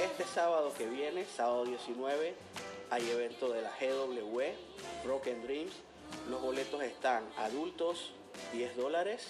Este 0.00 0.24
sábado 0.24 0.72
que 0.78 0.86
viene, 0.86 1.24
sábado 1.24 1.64
19, 1.64 2.34
hay 2.90 3.10
evento 3.10 3.52
de 3.52 3.62
la 3.62 3.70
GW, 3.78 4.40
Broken 5.04 5.42
Dreams. 5.42 5.72
Los 6.30 6.40
boletos 6.42 6.82
están 6.82 7.24
adultos, 7.38 8.12
10 8.52 8.76
dólares. 8.76 9.26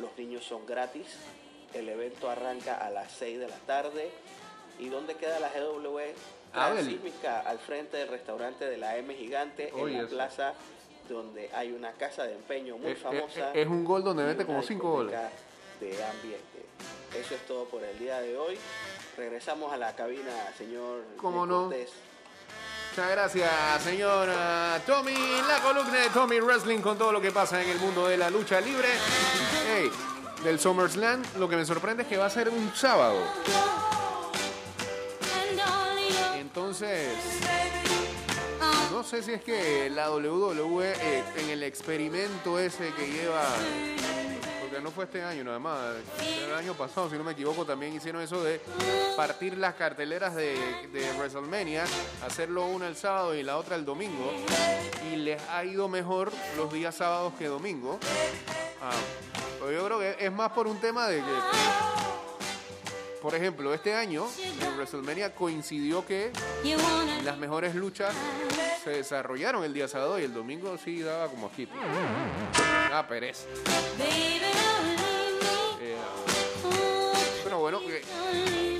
Los 0.00 0.16
niños 0.18 0.44
son 0.44 0.66
gratis. 0.66 1.06
El 1.72 1.88
evento 1.88 2.28
arranca 2.30 2.76
a 2.76 2.90
las 2.90 3.12
6 3.12 3.38
de 3.38 3.48
la 3.48 3.56
tarde. 3.66 4.10
¿Y 4.78 4.88
dónde 4.88 5.14
queda 5.16 5.38
la 5.40 5.50
GW? 5.50 5.98
El- 6.00 6.14
Transísmica, 6.52 7.40
al 7.40 7.58
frente 7.58 7.96
del 7.96 8.08
restaurante 8.08 8.64
de 8.66 8.76
la 8.76 8.96
M 8.96 9.12
Gigante, 9.14 9.72
Oye, 9.72 9.92
en 9.94 9.98
la 9.98 10.04
eso. 10.06 10.14
plaza 10.14 10.54
donde 11.08 11.50
hay 11.52 11.72
una 11.72 11.92
casa 11.92 12.24
de 12.24 12.34
empeño 12.34 12.78
muy 12.78 12.92
Es- 12.92 12.98
famosa. 13.00 13.50
es- 13.50 13.56
es 13.56 13.66
un 13.66 13.84
gol 13.84 14.04
donde 14.04 14.24
mete 14.24 14.44
como 14.46 14.58
una 14.58 14.66
cinco 14.66 14.90
goles. 14.90 15.10
discoteca 15.12 15.40
de 15.80 16.04
ambiente. 16.04 16.64
Eso 17.18 17.34
es 17.34 17.46
todo 17.46 17.64
por 17.64 17.82
el 17.82 17.98
día 17.98 18.20
de 18.20 18.36
hoy. 18.38 18.56
Regresamos 19.16 19.72
a 19.72 19.76
la 19.76 19.94
cabina, 19.96 20.32
señor 20.56 21.02
¿Cómo 21.16 21.44
no? 21.46 21.64
Cortés. 21.64 21.90
Muchas 22.96 23.10
gracias, 23.10 23.82
señor 23.82 24.28
ah, 24.30 24.78
Tommy. 24.86 25.16
La 25.48 25.58
columna 25.64 25.98
de 25.98 26.10
Tommy 26.10 26.38
Wrestling 26.38 26.78
con 26.78 26.96
todo 26.96 27.10
lo 27.10 27.20
que 27.20 27.32
pasa 27.32 27.60
en 27.60 27.68
el 27.68 27.78
mundo 27.80 28.06
de 28.06 28.16
la 28.16 28.30
lucha 28.30 28.60
libre. 28.60 28.86
Hey, 29.66 29.90
del 30.44 30.60
SummerSlam, 30.60 31.20
lo 31.40 31.48
que 31.48 31.56
me 31.56 31.64
sorprende 31.64 32.04
es 32.04 32.08
que 32.08 32.16
va 32.16 32.26
a 32.26 32.30
ser 32.30 32.50
un 32.50 32.72
sábado. 32.72 33.18
Entonces, 36.36 37.16
no 38.92 39.02
sé 39.02 39.24
si 39.24 39.32
es 39.32 39.42
que 39.42 39.90
la 39.90 40.12
WWE 40.12 40.92
eh, 40.92 41.24
en 41.38 41.50
el 41.50 41.64
experimento 41.64 42.60
ese 42.60 42.92
que 42.92 43.10
lleva, 43.10 43.42
no 44.80 44.90
fue 44.90 45.04
este 45.04 45.22
año 45.22 45.44
nada 45.44 45.58
más, 45.58 45.96
el 46.20 46.54
año 46.54 46.74
pasado, 46.74 47.08
si 47.10 47.16
no 47.16 47.24
me 47.24 47.32
equivoco, 47.32 47.64
también 47.64 47.94
hicieron 47.94 48.22
eso 48.22 48.42
de 48.42 48.60
partir 49.16 49.56
las 49.56 49.74
carteleras 49.74 50.34
de, 50.34 50.54
de 50.92 51.12
WrestleMania, 51.16 51.84
hacerlo 52.24 52.66
una 52.66 52.88
el 52.88 52.96
sábado 52.96 53.34
y 53.34 53.42
la 53.42 53.56
otra 53.56 53.76
el 53.76 53.84
domingo, 53.84 54.32
y 55.12 55.16
les 55.16 55.42
ha 55.50 55.64
ido 55.64 55.88
mejor 55.88 56.32
los 56.56 56.72
días 56.72 56.94
sábados 56.94 57.34
que 57.38 57.46
domingo. 57.46 57.98
Ah, 58.82 58.90
pero 59.58 59.72
yo 59.72 59.84
creo 59.86 59.98
que 59.98 60.26
es 60.26 60.32
más 60.32 60.52
por 60.52 60.66
un 60.66 60.78
tema 60.78 61.08
de 61.08 61.18
que 61.18 61.94
por 63.24 63.34
ejemplo, 63.34 63.72
este 63.72 63.94
año 63.94 64.26
en 64.60 64.74
WrestleMania 64.76 65.34
coincidió 65.34 66.04
que 66.04 66.30
las 67.24 67.38
mejores 67.38 67.74
luchas 67.74 68.14
se 68.84 68.90
desarrollaron 68.90 69.64
el 69.64 69.72
día 69.72 69.88
sábado 69.88 70.20
y 70.20 70.24
el 70.24 70.34
domingo 70.34 70.76
sí 70.76 71.00
daba 71.00 71.28
como 71.28 71.50
quito. 71.50 71.72
Pereza. 73.02 73.46
Eh, 75.80 75.96
pero 77.42 77.58
bueno, 77.58 77.80
que 77.80 78.02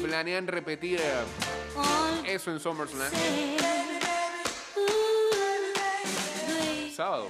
planean 0.04 0.46
repetir 0.46 1.00
eh, 1.00 1.24
eso 2.26 2.52
en 2.52 2.60
SummerSlam. 2.60 3.10
Sábado. 6.94 7.28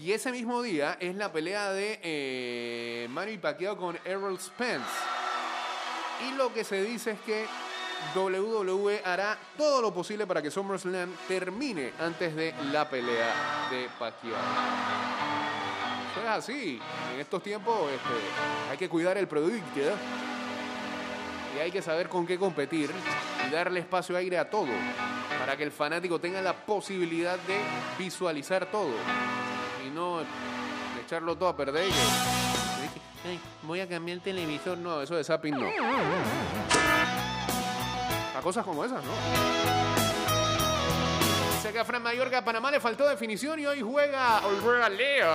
Y 0.00 0.12
ese 0.12 0.30
mismo 0.30 0.62
día 0.62 0.96
es 1.00 1.16
la 1.16 1.32
pelea 1.32 1.72
de 1.72 1.98
eh, 2.02 3.08
Manny 3.10 3.36
Pacquiao 3.36 3.76
con 3.76 3.98
Errol 4.04 4.38
Spence. 4.38 4.86
Y 6.26 6.36
lo 6.36 6.54
que 6.54 6.64
se 6.64 6.82
dice 6.82 7.12
es 7.12 7.20
que 7.20 7.46
WWE 8.14 9.02
hará 9.04 9.38
todo 9.56 9.80
lo 9.80 9.94
posible 9.94 10.26
para 10.26 10.42
que 10.42 10.50
SummerSlam 10.50 11.10
termine 11.28 11.92
antes 12.00 12.34
de 12.34 12.54
la 12.72 12.88
pelea 12.88 13.68
de 13.70 13.88
Pacquiao. 13.98 14.36
Eso 16.10 16.22
es 16.22 16.28
así. 16.28 16.80
En 17.14 17.20
estos 17.20 17.42
tiempos 17.42 17.90
este, 17.90 18.70
hay 18.70 18.76
que 18.76 18.88
cuidar 18.88 19.16
el 19.16 19.28
producto. 19.28 19.80
¿eh? 19.80 19.92
Y 21.56 21.60
hay 21.60 21.70
que 21.70 21.82
saber 21.82 22.08
con 22.08 22.26
qué 22.26 22.38
competir 22.38 22.90
y 23.46 23.50
darle 23.50 23.80
espacio 23.80 24.16
aire 24.16 24.38
a 24.38 24.50
todo. 24.50 24.68
Para 25.38 25.56
que 25.56 25.62
el 25.62 25.72
fanático 25.72 26.18
tenga 26.18 26.42
la 26.42 26.52
posibilidad 26.52 27.38
de 27.38 27.60
visualizar 27.98 28.66
todo. 28.66 28.92
Y 29.86 29.90
no 29.90 30.20
echarlo 31.04 31.36
todo 31.36 31.48
a 31.48 31.56
perder 31.56 31.88
y 31.88 33.66
voy 33.66 33.80
a 33.80 33.88
cambiar 33.88 34.16
el 34.16 34.22
televisor. 34.22 34.78
No, 34.78 35.02
eso 35.02 35.16
de 35.16 35.24
zapping 35.24 35.54
no. 35.54 35.66
Cosas 38.42 38.64
como 38.64 38.84
esas, 38.84 39.04
¿no? 39.04 39.12
Dice 41.56 41.72
que 41.72 41.78
a 41.78 41.84
Fran 41.84 42.02
Mayorga 42.02 42.42
Panamá 42.42 42.70
le 42.70 42.80
faltó 42.80 43.06
definición 43.06 43.60
y 43.60 43.66
hoy 43.66 43.82
juega, 43.82 44.40
juega 44.62 44.88
Leo. 44.88 45.28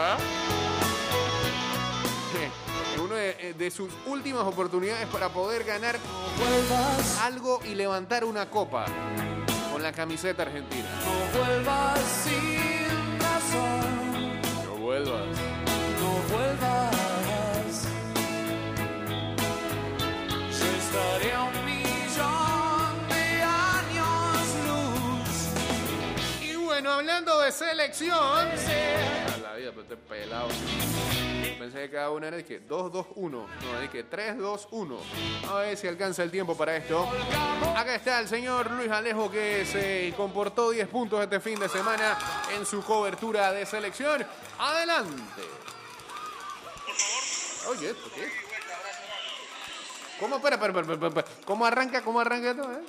En 2.96 3.02
una 3.02 3.16
de, 3.16 3.54
de 3.58 3.72
sus 3.72 3.92
últimas 4.06 4.44
oportunidades 4.44 5.08
para 5.08 5.30
poder 5.30 5.64
ganar 5.64 5.98
algo 7.22 7.60
y 7.66 7.76
levantar 7.76 8.26
una 8.26 8.50
copa 8.50 8.86
con 9.72 9.84
la 9.84 9.92
camiseta 9.92 10.44
argentina. 10.44 10.88
No 11.04 11.40
vuelvas 11.40 12.00
sin 12.24 12.75
selección. 27.94 28.20
A 28.20 29.38
la 29.44 29.56
vida, 29.56 29.72
pero 29.72 29.82
estoy 29.82 29.98
pelado. 30.10 30.48
Pensé 31.60 31.80
que 31.82 31.90
cada 31.92 32.12
una 32.12 32.28
era 32.28 32.38
de 32.38 32.46
que 32.46 32.62
2-2-1. 32.68 33.30
No, 33.32 33.80
de 33.80 33.90
que 33.90 34.10
3-2-1. 34.10 34.98
A 35.50 35.54
ver 35.56 35.78
si 35.78 35.88
alcanza 35.88 36.24
el 36.24 36.32
tiempo 36.32 36.56
para 36.58 36.76
esto. 36.76 37.08
Acá 37.76 37.96
está 37.96 38.20
el 38.20 38.28
señor 38.28 38.72
Luis 38.72 38.90
Alejo 38.92 39.30
que 39.32 39.66
se 39.66 40.14
comportó 40.18 40.72
10 40.72 40.88
puntos 40.88 41.22
este 41.24 41.40
fin 41.40 41.60
de 41.60 41.70
semana 41.70 42.18
en 42.56 42.66
su 42.66 42.84
cobertura 42.84 43.52
de 43.52 43.66
selección. 43.66 44.26
Adelante. 44.60 45.44
Oye, 47.70 47.90
¿esto 47.92 48.10
qué? 48.14 48.26
es? 48.26 48.32
¿Cómo, 50.20 50.38
espera, 50.38 50.56
espera, 50.56 50.72
espera, 50.80 50.94
espera, 50.94 51.08
espera. 51.22 51.46
¿Cómo 51.46 51.66
arranca, 51.66 52.02
cómo 52.04 52.20
arranca 52.20 52.52
esto? 52.52 52.64
eh? 52.64 52.84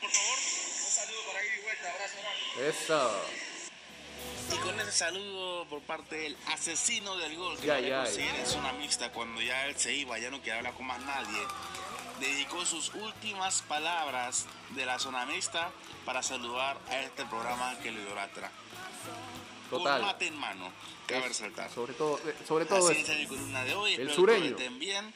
Por 0.00 0.10
favor, 0.10 0.38
un 0.38 0.90
saludo 0.90 1.18
para 1.32 1.44
ir 1.44 1.52
y 1.58 1.62
vuelta, 1.62 1.92
abrazo 1.92 2.16
grande. 2.54 2.68
Eso. 2.68 3.45
Y 4.52 4.56
con 4.58 4.78
ese 4.80 4.92
saludo 4.92 5.66
por 5.68 5.82
parte 5.82 6.16
del 6.16 6.36
asesino 6.52 7.16
del 7.16 7.36
gol, 7.36 7.58
que 7.58 7.66
Ya, 7.66 7.80
ya, 7.80 8.04
en 8.06 8.46
zona 8.46 8.72
mixta 8.72 9.10
cuando 9.12 9.40
ya 9.42 9.66
él 9.66 9.76
se 9.76 9.92
iba, 9.94 10.18
ya 10.18 10.30
no 10.30 10.38
quería 10.38 10.58
hablar 10.58 10.74
con 10.74 10.86
más 10.86 11.00
nadie, 11.00 11.38
dedicó 12.20 12.64
sus 12.64 12.94
últimas 12.94 13.62
palabras 13.62 14.46
de 14.70 14.86
la 14.86 14.98
zona 14.98 15.26
mixta 15.26 15.70
para 16.04 16.22
saludar 16.22 16.78
a 16.88 17.00
este 17.00 17.24
programa 17.26 17.76
que 17.82 17.90
lo 17.90 18.00
idolatra. 18.00 18.50
Total. 19.70 19.98
Con 20.00 20.06
mate 20.06 20.26
en 20.28 20.36
mano, 20.38 20.70
cabe 21.06 21.22
Es- 21.22 21.28
resaltar. 21.28 21.70
Sobre 21.72 21.94
todo, 21.94 22.20
eh, 22.24 22.34
sobre 22.46 22.66
todo 22.66 22.88
Así 22.88 23.00
eso. 23.00 23.12
es 23.12 23.18
mi 23.18 23.26
columna 23.26 23.64
de 23.64 23.74
hoy. 23.74 23.94
El 23.94 24.00
Espero 24.02 24.14
sureño. 24.14 24.42
que 24.42 24.48
estén 24.62 24.78
bien. 24.78 25.12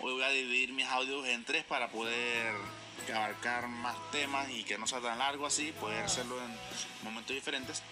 Hoy 0.00 0.14
voy 0.14 0.22
a 0.24 0.28
dividir 0.30 0.72
mis 0.72 0.86
audios 0.88 1.24
en 1.28 1.44
tres 1.44 1.62
para 1.64 1.88
poder 1.88 2.52
abarcar 3.10 3.68
más 3.68 3.96
temas 4.10 4.48
y 4.50 4.64
que 4.64 4.78
no 4.78 4.86
sea 4.86 5.00
tan 5.00 5.18
largo 5.18 5.46
así, 5.46 5.72
poder 5.72 6.04
hacerlo 6.04 6.36
en 6.42 6.56
momentos 7.02 7.34
diferentes. 7.34 7.82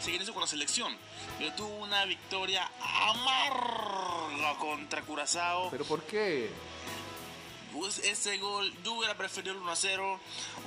Seguiré 0.00 0.26
con 0.26 0.40
la 0.40 0.46
selección. 0.46 0.96
Yo 1.40 1.52
tuve 1.54 1.72
una 1.76 2.04
victoria 2.04 2.68
amarga 2.80 4.58
contra 4.58 5.02
Curazao. 5.02 5.70
¿Pero 5.70 5.84
por 5.84 6.02
qué? 6.04 6.50
Pues 7.72 7.98
ese 8.00 8.36
gol, 8.36 8.70
yo 8.84 8.92
hubiera 8.92 9.16
preferido 9.16 9.54
el 9.54 9.60
1 9.62 9.72
a 9.72 9.76
0, 9.76 10.20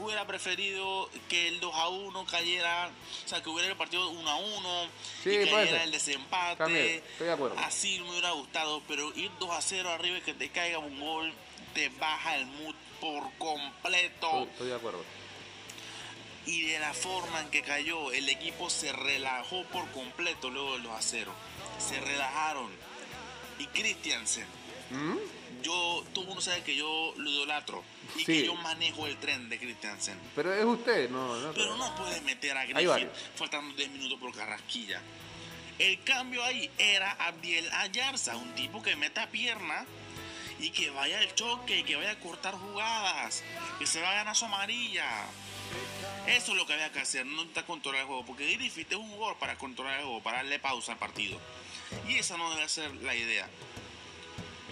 hubiera 0.04 0.26
preferido 0.26 1.08
que 1.30 1.50
el 1.50 1.60
2 1.60 1.76
a 1.76 1.90
1 1.90 2.26
cayera, 2.26 2.90
o 3.26 3.28
sea, 3.28 3.44
que 3.44 3.50
hubiera 3.50 3.70
el 3.70 3.78
partido 3.78 4.10
1 4.10 4.28
a 4.28 4.36
1 4.38 4.90
Sí, 5.24 5.30
y 5.30 5.46
cayera 5.46 5.84
el 5.84 5.92
desempate. 5.92 6.56
También, 6.56 7.04
estoy 7.12 7.28
de 7.28 7.34
acuerdo. 7.34 7.60
Así 7.60 8.00
me 8.00 8.10
hubiera 8.10 8.32
gustado, 8.32 8.82
pero 8.88 9.14
ir 9.16 9.30
2 9.40 9.50
a 9.52 9.62
0 9.62 9.90
arriba 9.92 10.18
y 10.18 10.22
que 10.22 10.34
te 10.34 10.50
caiga 10.50 10.80
un 10.80 11.00
gol, 11.00 11.32
te 11.76 11.90
baja 11.90 12.38
el 12.38 12.48
mood 12.48 12.76
por 13.06 13.32
completo. 13.38 14.28
Estoy, 14.28 14.44
estoy 14.52 14.68
de 14.70 14.76
acuerdo. 14.76 15.04
Y 16.48 16.62
de 16.64 16.80
la 16.80 16.94
forma 16.94 17.42
en 17.42 17.50
que 17.50 17.62
cayó, 17.62 18.12
el 18.12 18.28
equipo 18.30 18.70
se 18.70 18.92
relajó 18.92 19.64
por 19.66 19.90
completo 19.92 20.50
luego 20.50 20.74
del 20.74 20.84
2 20.84 20.92
a 20.94 21.02
0. 21.02 21.32
Se 21.80 22.00
relajaron. 22.00 22.72
Y 23.60 23.68
Christiansen, 23.68 24.46
¿Mm? 24.90 25.16
yo, 25.62 26.04
todo 26.14 26.24
el 26.24 26.28
mundo 26.28 26.42
sabe 26.42 26.62
que 26.64 26.76
yo 26.76 27.14
lo 27.16 27.30
idolatro 27.30 27.84
y 28.16 28.20
Sí. 28.20 28.26
que 28.26 28.46
yo 28.48 28.56
manejo 28.56 29.08
el 29.08 29.16
tren 29.18 29.48
de 29.50 29.58
Christiansen. 29.58 30.20
Pero 30.36 30.54
es 30.54 30.66
usted, 30.66 31.10
no, 31.10 31.38
no. 31.38 31.54
Pero 31.54 31.78
no 31.78 31.96
puedes 31.96 32.22
meter 32.24 32.58
a 32.58 32.66
varios. 32.66 33.12
faltando 33.36 33.74
10 33.76 33.90
minutos 33.92 34.20
por 34.20 34.36
Carrasquilla. 34.36 35.02
El 35.80 36.02
cambio 36.04 36.44
ahí 36.44 36.70
era 36.78 37.12
Abdiel 37.12 37.70
Ayarza, 37.74 38.36
un 38.36 38.54
tipo 38.56 38.82
que 38.84 38.96
meta 38.96 39.28
pierna 39.30 39.86
y 40.60 40.70
que 40.72 40.90
vaya 40.90 41.20
al 41.20 41.34
choque, 41.36 41.80
y 41.80 41.84
que 41.84 41.96
vaya 41.96 42.12
a 42.12 42.20
cortar 42.20 42.54
jugadas, 42.56 43.44
que 43.80 43.86
se 43.86 44.02
va 44.02 44.12
a 44.12 44.16
ganar 44.16 44.36
su 44.36 44.46
amarilla. 44.46 45.08
Eso 46.28 46.52
es 46.52 46.58
lo 46.58 46.66
que 46.66 46.74
había 46.74 46.92
que 46.92 47.00
hacer, 47.00 47.26
no 47.26 47.44
está 47.44 47.66
controlar 47.66 48.02
el 48.02 48.08
juego, 48.08 48.26
porque 48.26 48.46
Griffith 48.56 48.92
es 48.92 48.98
un 48.98 49.10
jugador 49.10 49.38
para 49.38 49.58
controlar 49.58 50.00
el 50.00 50.06
juego, 50.06 50.22
para 50.24 50.38
darle 50.38 50.60
pausa 50.60 50.94
al 50.94 50.98
partido. 50.98 51.40
Y 52.08 52.18
esa 52.18 52.38
no 52.38 52.54
debe 52.56 52.68
ser 52.70 52.94
la 52.96 53.16
idea. 53.16 53.48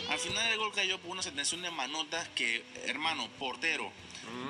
Al 0.10 0.20
final 0.20 0.46
el 0.52 0.58
gol 0.58 0.72
cayó 0.74 1.00
por 1.00 1.12
una 1.12 1.22
sentencia 1.24 1.58
de 1.58 1.72
manotas 1.72 2.28
que, 2.30 2.64
hermano, 2.86 3.28
portero, 3.40 3.92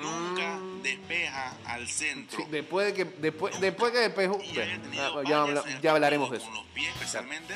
nunca 0.00 0.58
despeja 0.82 1.56
al 1.66 1.88
centro. 1.88 2.38
Sí, 2.38 2.44
después 2.50 2.86
de 2.86 2.94
que 2.94 3.04
después, 3.04 3.58
después 3.60 3.92
que 3.92 3.98
ah, 3.98 5.22
ya, 5.26 5.42
habla- 5.42 5.64
el 5.66 5.80
ya 5.80 5.90
hablaremos 5.92 6.30
de 6.30 6.38
eso. 6.38 6.46
Con 6.46 6.54
los 6.54 6.66
pies 6.68 6.88
especialmente, 6.94 7.54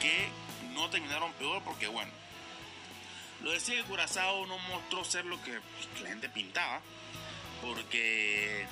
que 0.00 0.28
no 0.72 0.90
terminaron 0.90 1.32
peor 1.34 1.62
porque, 1.64 1.86
bueno, 1.86 2.10
lo 3.44 3.52
decía 3.52 3.76
que 3.76 3.82
Curazao 3.84 4.46
no 4.46 4.58
mostró 4.58 5.04
ser 5.04 5.26
lo 5.26 5.40
que, 5.42 5.52
la 6.02 6.08
gente 6.08 6.30
pintaba, 6.30 6.80
porque, 7.60 8.66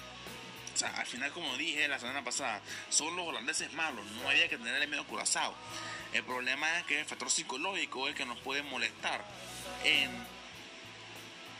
o 0.74 0.76
sea, 0.76 0.88
al 0.96 1.06
final, 1.06 1.30
como 1.32 1.56
dije 1.58 1.86
la 1.88 1.98
semana 1.98 2.24
pasada, 2.24 2.60
son 2.88 3.14
los 3.14 3.28
holandeses 3.28 3.72
malos, 3.74 4.04
no 4.12 4.28
había 4.28 4.48
que 4.48 4.56
tenerle 4.56 4.86
miedo 4.86 5.02
a 5.02 5.06
Curazao. 5.06 5.54
El 6.14 6.24
problema 6.24 6.78
es 6.78 6.86
que 6.86 7.00
el 7.00 7.06
factor 7.06 7.30
psicológico 7.30 8.06
es 8.06 8.12
el 8.12 8.18
que 8.18 8.26
nos 8.26 8.38
puede 8.38 8.62
molestar 8.62 9.22
en, 9.84 10.10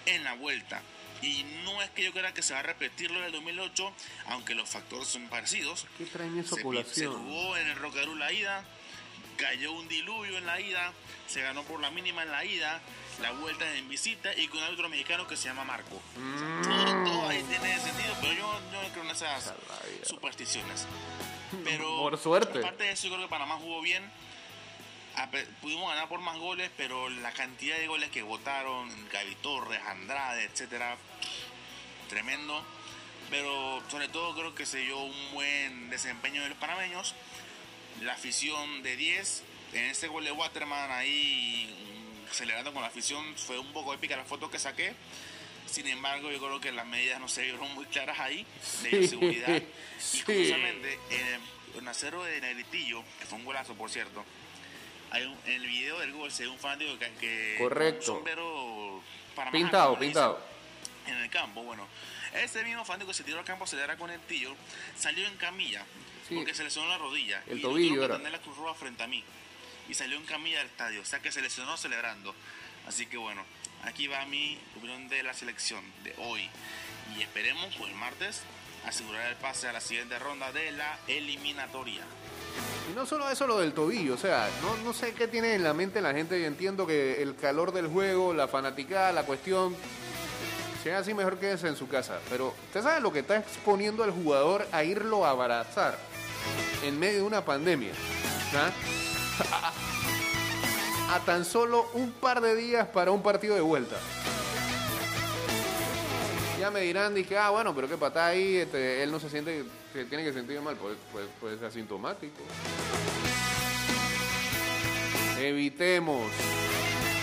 en 0.07 0.25
la 0.25 0.35
vuelta. 0.35 0.83
Y 1.21 1.45
no 1.65 1.81
es 1.83 1.91
que 1.91 2.03
yo 2.03 2.13
crea 2.13 2.35
que 2.35 2.43
se 2.43 2.53
va 2.53 2.61
a 2.61 2.63
repetir 2.65 3.11
lo 3.11 3.21
del 3.21 3.31
2008, 3.31 3.93
aunque 4.27 4.55
los 4.55 4.69
factores 4.69 5.07
son 5.07 5.29
parecidos. 5.29 5.87
¿Qué 5.97 6.07
traen 6.07 6.39
esa 6.39 6.57
Se, 6.57 6.95
se 6.95 7.07
jugó 7.07 7.57
en 7.57 7.69
el 7.69 7.77
Rocarú 7.77 8.17
la 8.17 8.33
ida, 8.33 8.65
cayó 9.43 9.73
un 9.73 9.89
diluvio 9.89 10.39
en 10.39 10.47
la 10.47 10.61
ida, 10.61 10.93
se 11.27 11.43
ganó 11.43 11.65
por 11.65 11.81
la 11.81 11.91
mínima 11.91 12.23
en 12.23 12.31
la 12.31 12.45
ida, 12.45 12.81
la 13.21 13.33
vuelta 13.33 13.71
en 13.75 13.89
visita 13.89 14.33
y 14.37 14.47
con 14.47 14.59
un 14.59 14.65
árbitro 14.65 14.89
mexicano 14.89 15.27
que 15.27 15.37
se 15.37 15.49
llama 15.49 15.65
Marco. 15.65 16.01
Mm. 16.17 16.63
Todo, 16.63 17.05
todo 17.05 17.29
ahí 17.29 17.43
tiene 17.49 17.79
sentido, 17.81 18.15
pero 18.21 18.33
yo, 18.35 18.61
yo 18.73 18.83
no 18.83 18.89
creo 18.91 19.05
en 19.05 19.11
esas 19.11 19.53
supersticiones. 20.05 20.87
Pero 21.65 21.99
Por 21.99 22.17
suerte. 22.17 22.61
aparte 22.61 22.85
de 22.85 22.93
eso, 22.93 23.09
yo 23.09 23.15
creo 23.15 23.27
que 23.27 23.31
Panamá 23.31 23.57
jugó 23.57 23.83
bien. 23.83 24.03
Pudimos 25.61 25.91
ganar 25.91 26.09
por 26.09 26.21
más 26.21 26.39
goles, 26.39 26.71
pero 26.79 27.11
la 27.11 27.31
cantidad 27.33 27.77
de 27.77 27.87
goles 27.87 28.09
que 28.09 28.23
votaron, 28.23 28.89
Gaby 29.11 29.35
Torres, 29.43 29.79
Andrade, 29.87 30.45
etcétera, 30.45 30.97
tremendo. 32.09 32.65
Pero 33.29 33.83
sobre 33.91 34.09
todo 34.09 34.35
creo 34.35 34.55
que 34.55 34.65
se 34.65 34.79
dio 34.79 34.99
un 34.99 35.33
buen 35.35 35.91
desempeño 35.91 36.43
de 36.43 36.49
los 36.49 36.57
panameños. 36.57 37.15
La 38.01 38.15
afición 38.15 38.83
de 38.83 38.97
10, 38.97 39.43
en 39.75 39.85
ese 39.87 40.09
gol 40.09 40.25
de 40.25 40.33
Waterman 40.33 40.91
ahí 40.91 41.69
mm, 42.29 42.33
celebrando 42.35 42.73
con 42.73 42.83
la 42.83 42.89
afición, 42.89 43.37
fue 43.37 43.59
un 43.59 43.73
poco 43.73 43.95
épica 43.95 44.17
la 44.17 44.25
foto 44.25 44.51
que 44.51 44.59
saqué. 44.59 44.93
Sin 45.67 45.87
embargo, 45.87 46.31
yo 46.31 46.39
creo 46.39 46.61
que 46.61 46.73
las 46.73 46.87
medidas 46.87 47.21
no 47.21 47.29
se 47.29 47.43
vieron 47.43 47.73
muy 47.75 47.87
claras 47.87 48.19
ahí 48.19 48.45
de 48.83 48.91
Sí, 49.03 49.09
seguridad. 49.09 49.49
Y 49.57 49.63
sí. 49.99 50.23
curiosamente, 50.23 50.99
en 51.11 51.27
el, 51.81 51.89
acero 51.89 52.23
de 52.25 52.41
Negritillo, 52.41 53.03
que 53.19 53.27
fue 53.27 53.39
un 53.39 53.45
golazo 53.45 53.75
por 53.75 53.91
cierto, 53.91 54.25
hay 55.11 55.25
un- 55.25 55.39
en 55.47 55.53
el 55.53 55.67
video 55.67 55.99
del 56.01 56.13
gol 56.13 56.31
se 56.33 56.43
ve 56.45 56.49
un 56.49 56.59
fanático 56.59 56.99
que, 56.99 57.11
que 57.21 57.55
Correcto. 57.59 58.13
un 58.13 58.19
sombrero 58.19 59.03
para 59.37 59.51
Pintado, 59.51 59.99
pintado. 59.99 60.45
en 61.07 61.17
el 61.17 61.31
campo. 61.31 61.63
Bueno, 61.63 61.87
ese 62.35 62.63
mismo 62.65 62.85
fanático 62.85 63.11
que 63.13 63.17
se 63.17 63.25
tiró 63.25 63.39
al 63.39 63.45
campo 63.45 63.65
a 63.65 63.67
celebrar 63.67 63.97
con 63.97 64.11
el 64.11 64.21
tío 64.21 64.55
salió 64.99 65.27
en 65.27 65.37
camilla 65.37 65.85
Sí. 66.33 66.39
porque 66.39 66.55
se 66.55 66.65
lesionó 66.65 66.89
la 66.89 66.99
rodilla. 66.99 67.43
El 67.47 67.59
y 67.59 67.63
tobillo 67.63 68.05
era. 68.05 68.17
tener 68.17 68.33
la 68.33 68.41
Cruz 68.41 68.57
Roja 68.57 68.75
frente 68.75 69.03
a 69.03 69.07
mí. 69.07 69.23
Y 69.89 69.95
salió 69.95 70.17
en 70.17 70.25
camilla 70.25 70.59
del 70.59 70.69
estadio. 70.69 71.03
O 71.03 71.05
sea 71.05 71.21
que 71.21 71.33
se 71.33 71.41
lesionó 71.43 71.77
celebrando. 71.77 72.35
Así 72.87 73.07
que 73.07 73.17
bueno, 73.17 73.45
aquí 73.85 74.07
va 74.07 74.25
mi 74.27 74.59
opinión 74.77 75.09
de 75.09 75.23
la 75.23 75.35
selección 75.35 75.85
de 76.05 76.15
hoy. 76.19 76.49
Y 77.17 77.23
esperemos 77.23 77.75
pues 77.77 77.91
el 77.91 77.97
martes 77.97 78.43
asegurar 78.87 79.29
el 79.29 79.37
pase 79.37 79.69
a 79.69 79.73
la 79.73 79.81
siguiente 79.81 80.19
ronda 80.19 80.53
de 80.53 80.73
la 80.73 80.99
eliminatoria. 81.07 82.03
Y 82.91 82.95
no 82.95 83.07
solo 83.07 83.31
eso, 83.31 83.47
lo 83.47 83.59
del 83.59 83.73
tobillo, 83.73 84.15
o 84.15 84.19
sea, 84.19 84.49
no, 84.61 84.77
no 84.79 84.93
sé 84.93 85.15
qué 85.15 85.29
tiene 85.29 85.55
en 85.55 85.63
la 85.63 85.73
mente 85.73 86.01
la 86.01 86.13
gente, 86.13 86.39
y 86.41 86.45
entiendo 86.45 86.87
que 86.87 87.23
el 87.23 87.37
calor 87.37 87.73
del 87.73 87.87
juego, 87.87 88.35
la 88.35 88.49
fanaticada, 88.49 89.13
la 89.13 89.25
cuestión, 89.25 89.77
si 90.83 90.89
es 90.89 90.97
así 90.97 91.15
mejor 91.15 91.39
quédese 91.39 91.69
en 91.69 91.77
su 91.77 91.89
casa, 91.89 92.19
pero 92.29 92.55
usted 92.67 92.83
sabe 92.83 93.01
lo 93.01 93.13
que 93.13 93.21
está 93.21 93.39
exponiendo 93.39 94.03
al 94.03 94.11
jugador 94.11 94.67
a 94.73 94.83
irlo 94.83 95.25
a 95.25 95.31
abrazar 95.31 95.97
en 96.83 96.99
medio 96.99 97.19
de 97.19 97.23
una 97.23 97.45
pandemia, 97.45 97.93
¿ah? 98.55 99.73
a 101.15 101.21
tan 101.21 101.45
solo 101.45 101.89
un 101.95 102.11
par 102.13 102.41
de 102.41 102.57
días 102.57 102.89
para 102.89 103.11
un 103.11 103.23
partido 103.23 103.55
de 103.55 103.61
vuelta. 103.61 103.97
Ya 106.59 106.71
me 106.71 106.81
dirán, 106.81 107.15
dije, 107.15 107.37
ah, 107.37 107.51
bueno, 107.51 107.75
pero 107.75 107.89
qué 107.89 107.97
pata 107.97 108.27
ahí, 108.27 108.57
este, 108.57 109.03
él 109.03 109.11
no 109.11 109.19
se 109.19 109.29
siente, 109.29 109.65
se 109.93 110.05
tiene 110.05 110.25
que 110.25 110.33
sentir 110.33 110.61
mal, 110.61 110.77
pues, 110.77 110.97
pues, 111.11 111.27
pues 111.41 111.57
es 111.57 111.63
asintomático. 111.63 112.41
Evitemos, 115.39 116.31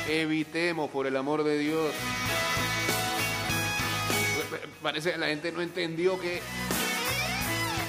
evitemos, 0.10 0.90
por 0.90 1.08
el 1.08 1.16
amor 1.16 1.44
de 1.44 1.58
Dios. 1.58 1.94
Parece 4.82 5.14
que 5.14 5.18
la 5.18 5.28
gente 5.28 5.52
no 5.52 5.62
entendió 5.62 6.20
que 6.20 6.42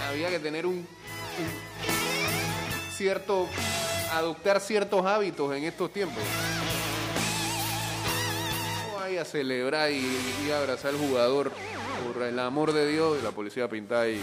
había 0.09 0.29
que 0.31 0.39
tener 0.39 0.67
un 0.67 0.87
cierto, 2.93 3.49
adoptar 4.13 4.61
ciertos 4.61 5.07
hábitos 5.07 5.55
en 5.57 5.65
estos 5.65 5.93
tiempos. 5.93 6.23
No 8.93 9.01
vaya 9.01 9.23
a 9.23 9.25
celebrar 9.25 9.91
y, 9.91 10.07
y 10.47 10.51
abrazar 10.51 10.91
al 10.91 10.99
jugador 10.99 11.53
por 12.13 12.23
el 12.23 12.39
amor 12.39 12.73
de 12.73 12.91
Dios 12.91 13.19
y 13.21 13.25
la 13.25 13.31
policía 13.31 13.69
pintada 13.69 14.09
y 14.09 14.21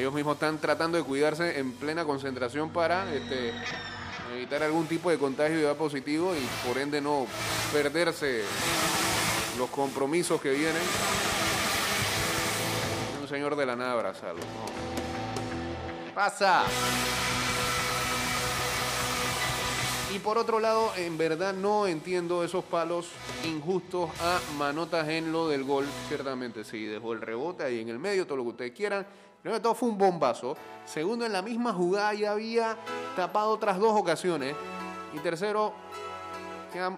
ellos 0.00 0.14
mismos 0.14 0.34
están 0.34 0.58
tratando 0.58 0.96
de 0.96 1.04
cuidarse 1.04 1.58
en 1.58 1.72
plena 1.72 2.04
concentración 2.04 2.70
para 2.70 3.12
este, 3.14 3.52
evitar 4.34 4.62
algún 4.62 4.86
tipo 4.86 5.10
de 5.10 5.18
contagio 5.18 5.58
y 5.58 5.62
dar 5.62 5.76
positivo 5.76 6.34
y 6.34 6.66
por 6.66 6.78
ende 6.78 7.00
no 7.00 7.26
perderse 7.72 8.44
los 9.58 9.70
compromisos 9.70 10.40
que 10.40 10.50
vienen. 10.50 10.82
Un 13.20 13.28
señor 13.28 13.56
de 13.56 13.66
la 13.66 13.76
nada 13.76 13.92
abrazarlo. 13.92 14.40
no. 14.40 16.14
Pasa. 16.14 16.64
Y 20.12 20.18
por 20.18 20.38
otro 20.38 20.58
lado, 20.58 20.92
en 20.96 21.16
verdad 21.16 21.54
no 21.54 21.86
entiendo 21.86 22.42
esos 22.42 22.64
palos 22.64 23.10
injustos 23.44 24.10
a 24.20 24.40
Manotas 24.58 25.08
en 25.08 25.30
lo 25.30 25.48
del 25.48 25.62
gol. 25.62 25.86
Ciertamente 26.08 26.64
sí, 26.64 26.84
dejó 26.84 27.12
el 27.12 27.20
rebote 27.20 27.62
ahí 27.62 27.80
en 27.80 27.90
el 27.90 28.00
medio, 28.00 28.26
todo 28.26 28.38
lo 28.38 28.42
que 28.42 28.48
ustedes 28.48 28.72
quieran. 28.72 29.06
Primero 29.42 29.58
que 29.58 29.62
todo 29.62 29.74
fue 29.74 29.88
un 29.88 29.98
bombazo. 29.98 30.56
Segundo, 30.84 31.24
en 31.24 31.32
la 31.32 31.42
misma 31.42 31.72
jugada 31.72 32.12
ya 32.14 32.32
había 32.32 32.76
tapado 33.16 33.50
otras 33.50 33.78
dos 33.78 33.98
ocasiones. 33.98 34.54
Y 35.14 35.18
tercero, 35.20 35.72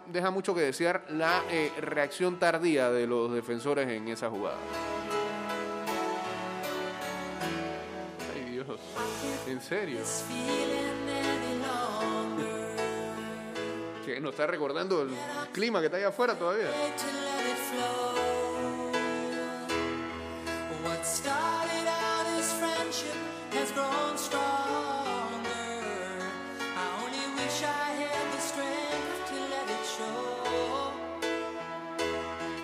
deja 0.07 0.31
mucho 0.31 0.55
que 0.55 0.63
desear 0.63 1.05
la 1.11 1.43
eh, 1.51 1.73
reacción 1.81 2.39
tardía 2.39 2.91
de 2.91 3.07
los 3.07 3.33
defensores 3.33 3.89
en 3.89 4.09
esa 4.09 4.29
jugada. 4.29 4.57
Ay 8.35 8.51
Dios, 8.51 8.67
en 9.47 9.61
serio. 9.61 10.01
Que 14.05 14.21
nos 14.21 14.33
está 14.33 14.47
recordando 14.47 15.03
el 15.03 15.11
clima 15.53 15.79
que 15.79 15.87
está 15.87 15.97
allá 15.97 16.09
afuera 16.09 16.37
todavía. 16.37 16.69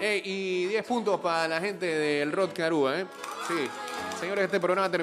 Hey, 0.00 0.22
y 0.24 0.66
10 0.66 0.87
puntos 0.87 1.20
para 1.20 1.46
la 1.46 1.61
gente 1.61 1.87
del 1.87 2.32
Rod 2.32 2.50
Carúa, 2.52 3.00
¿eh? 3.00 3.06
Sí. 3.46 3.68
Señores, 4.18 4.44
este 4.46 4.58
programa 4.58 4.90
terminó. 4.90 4.96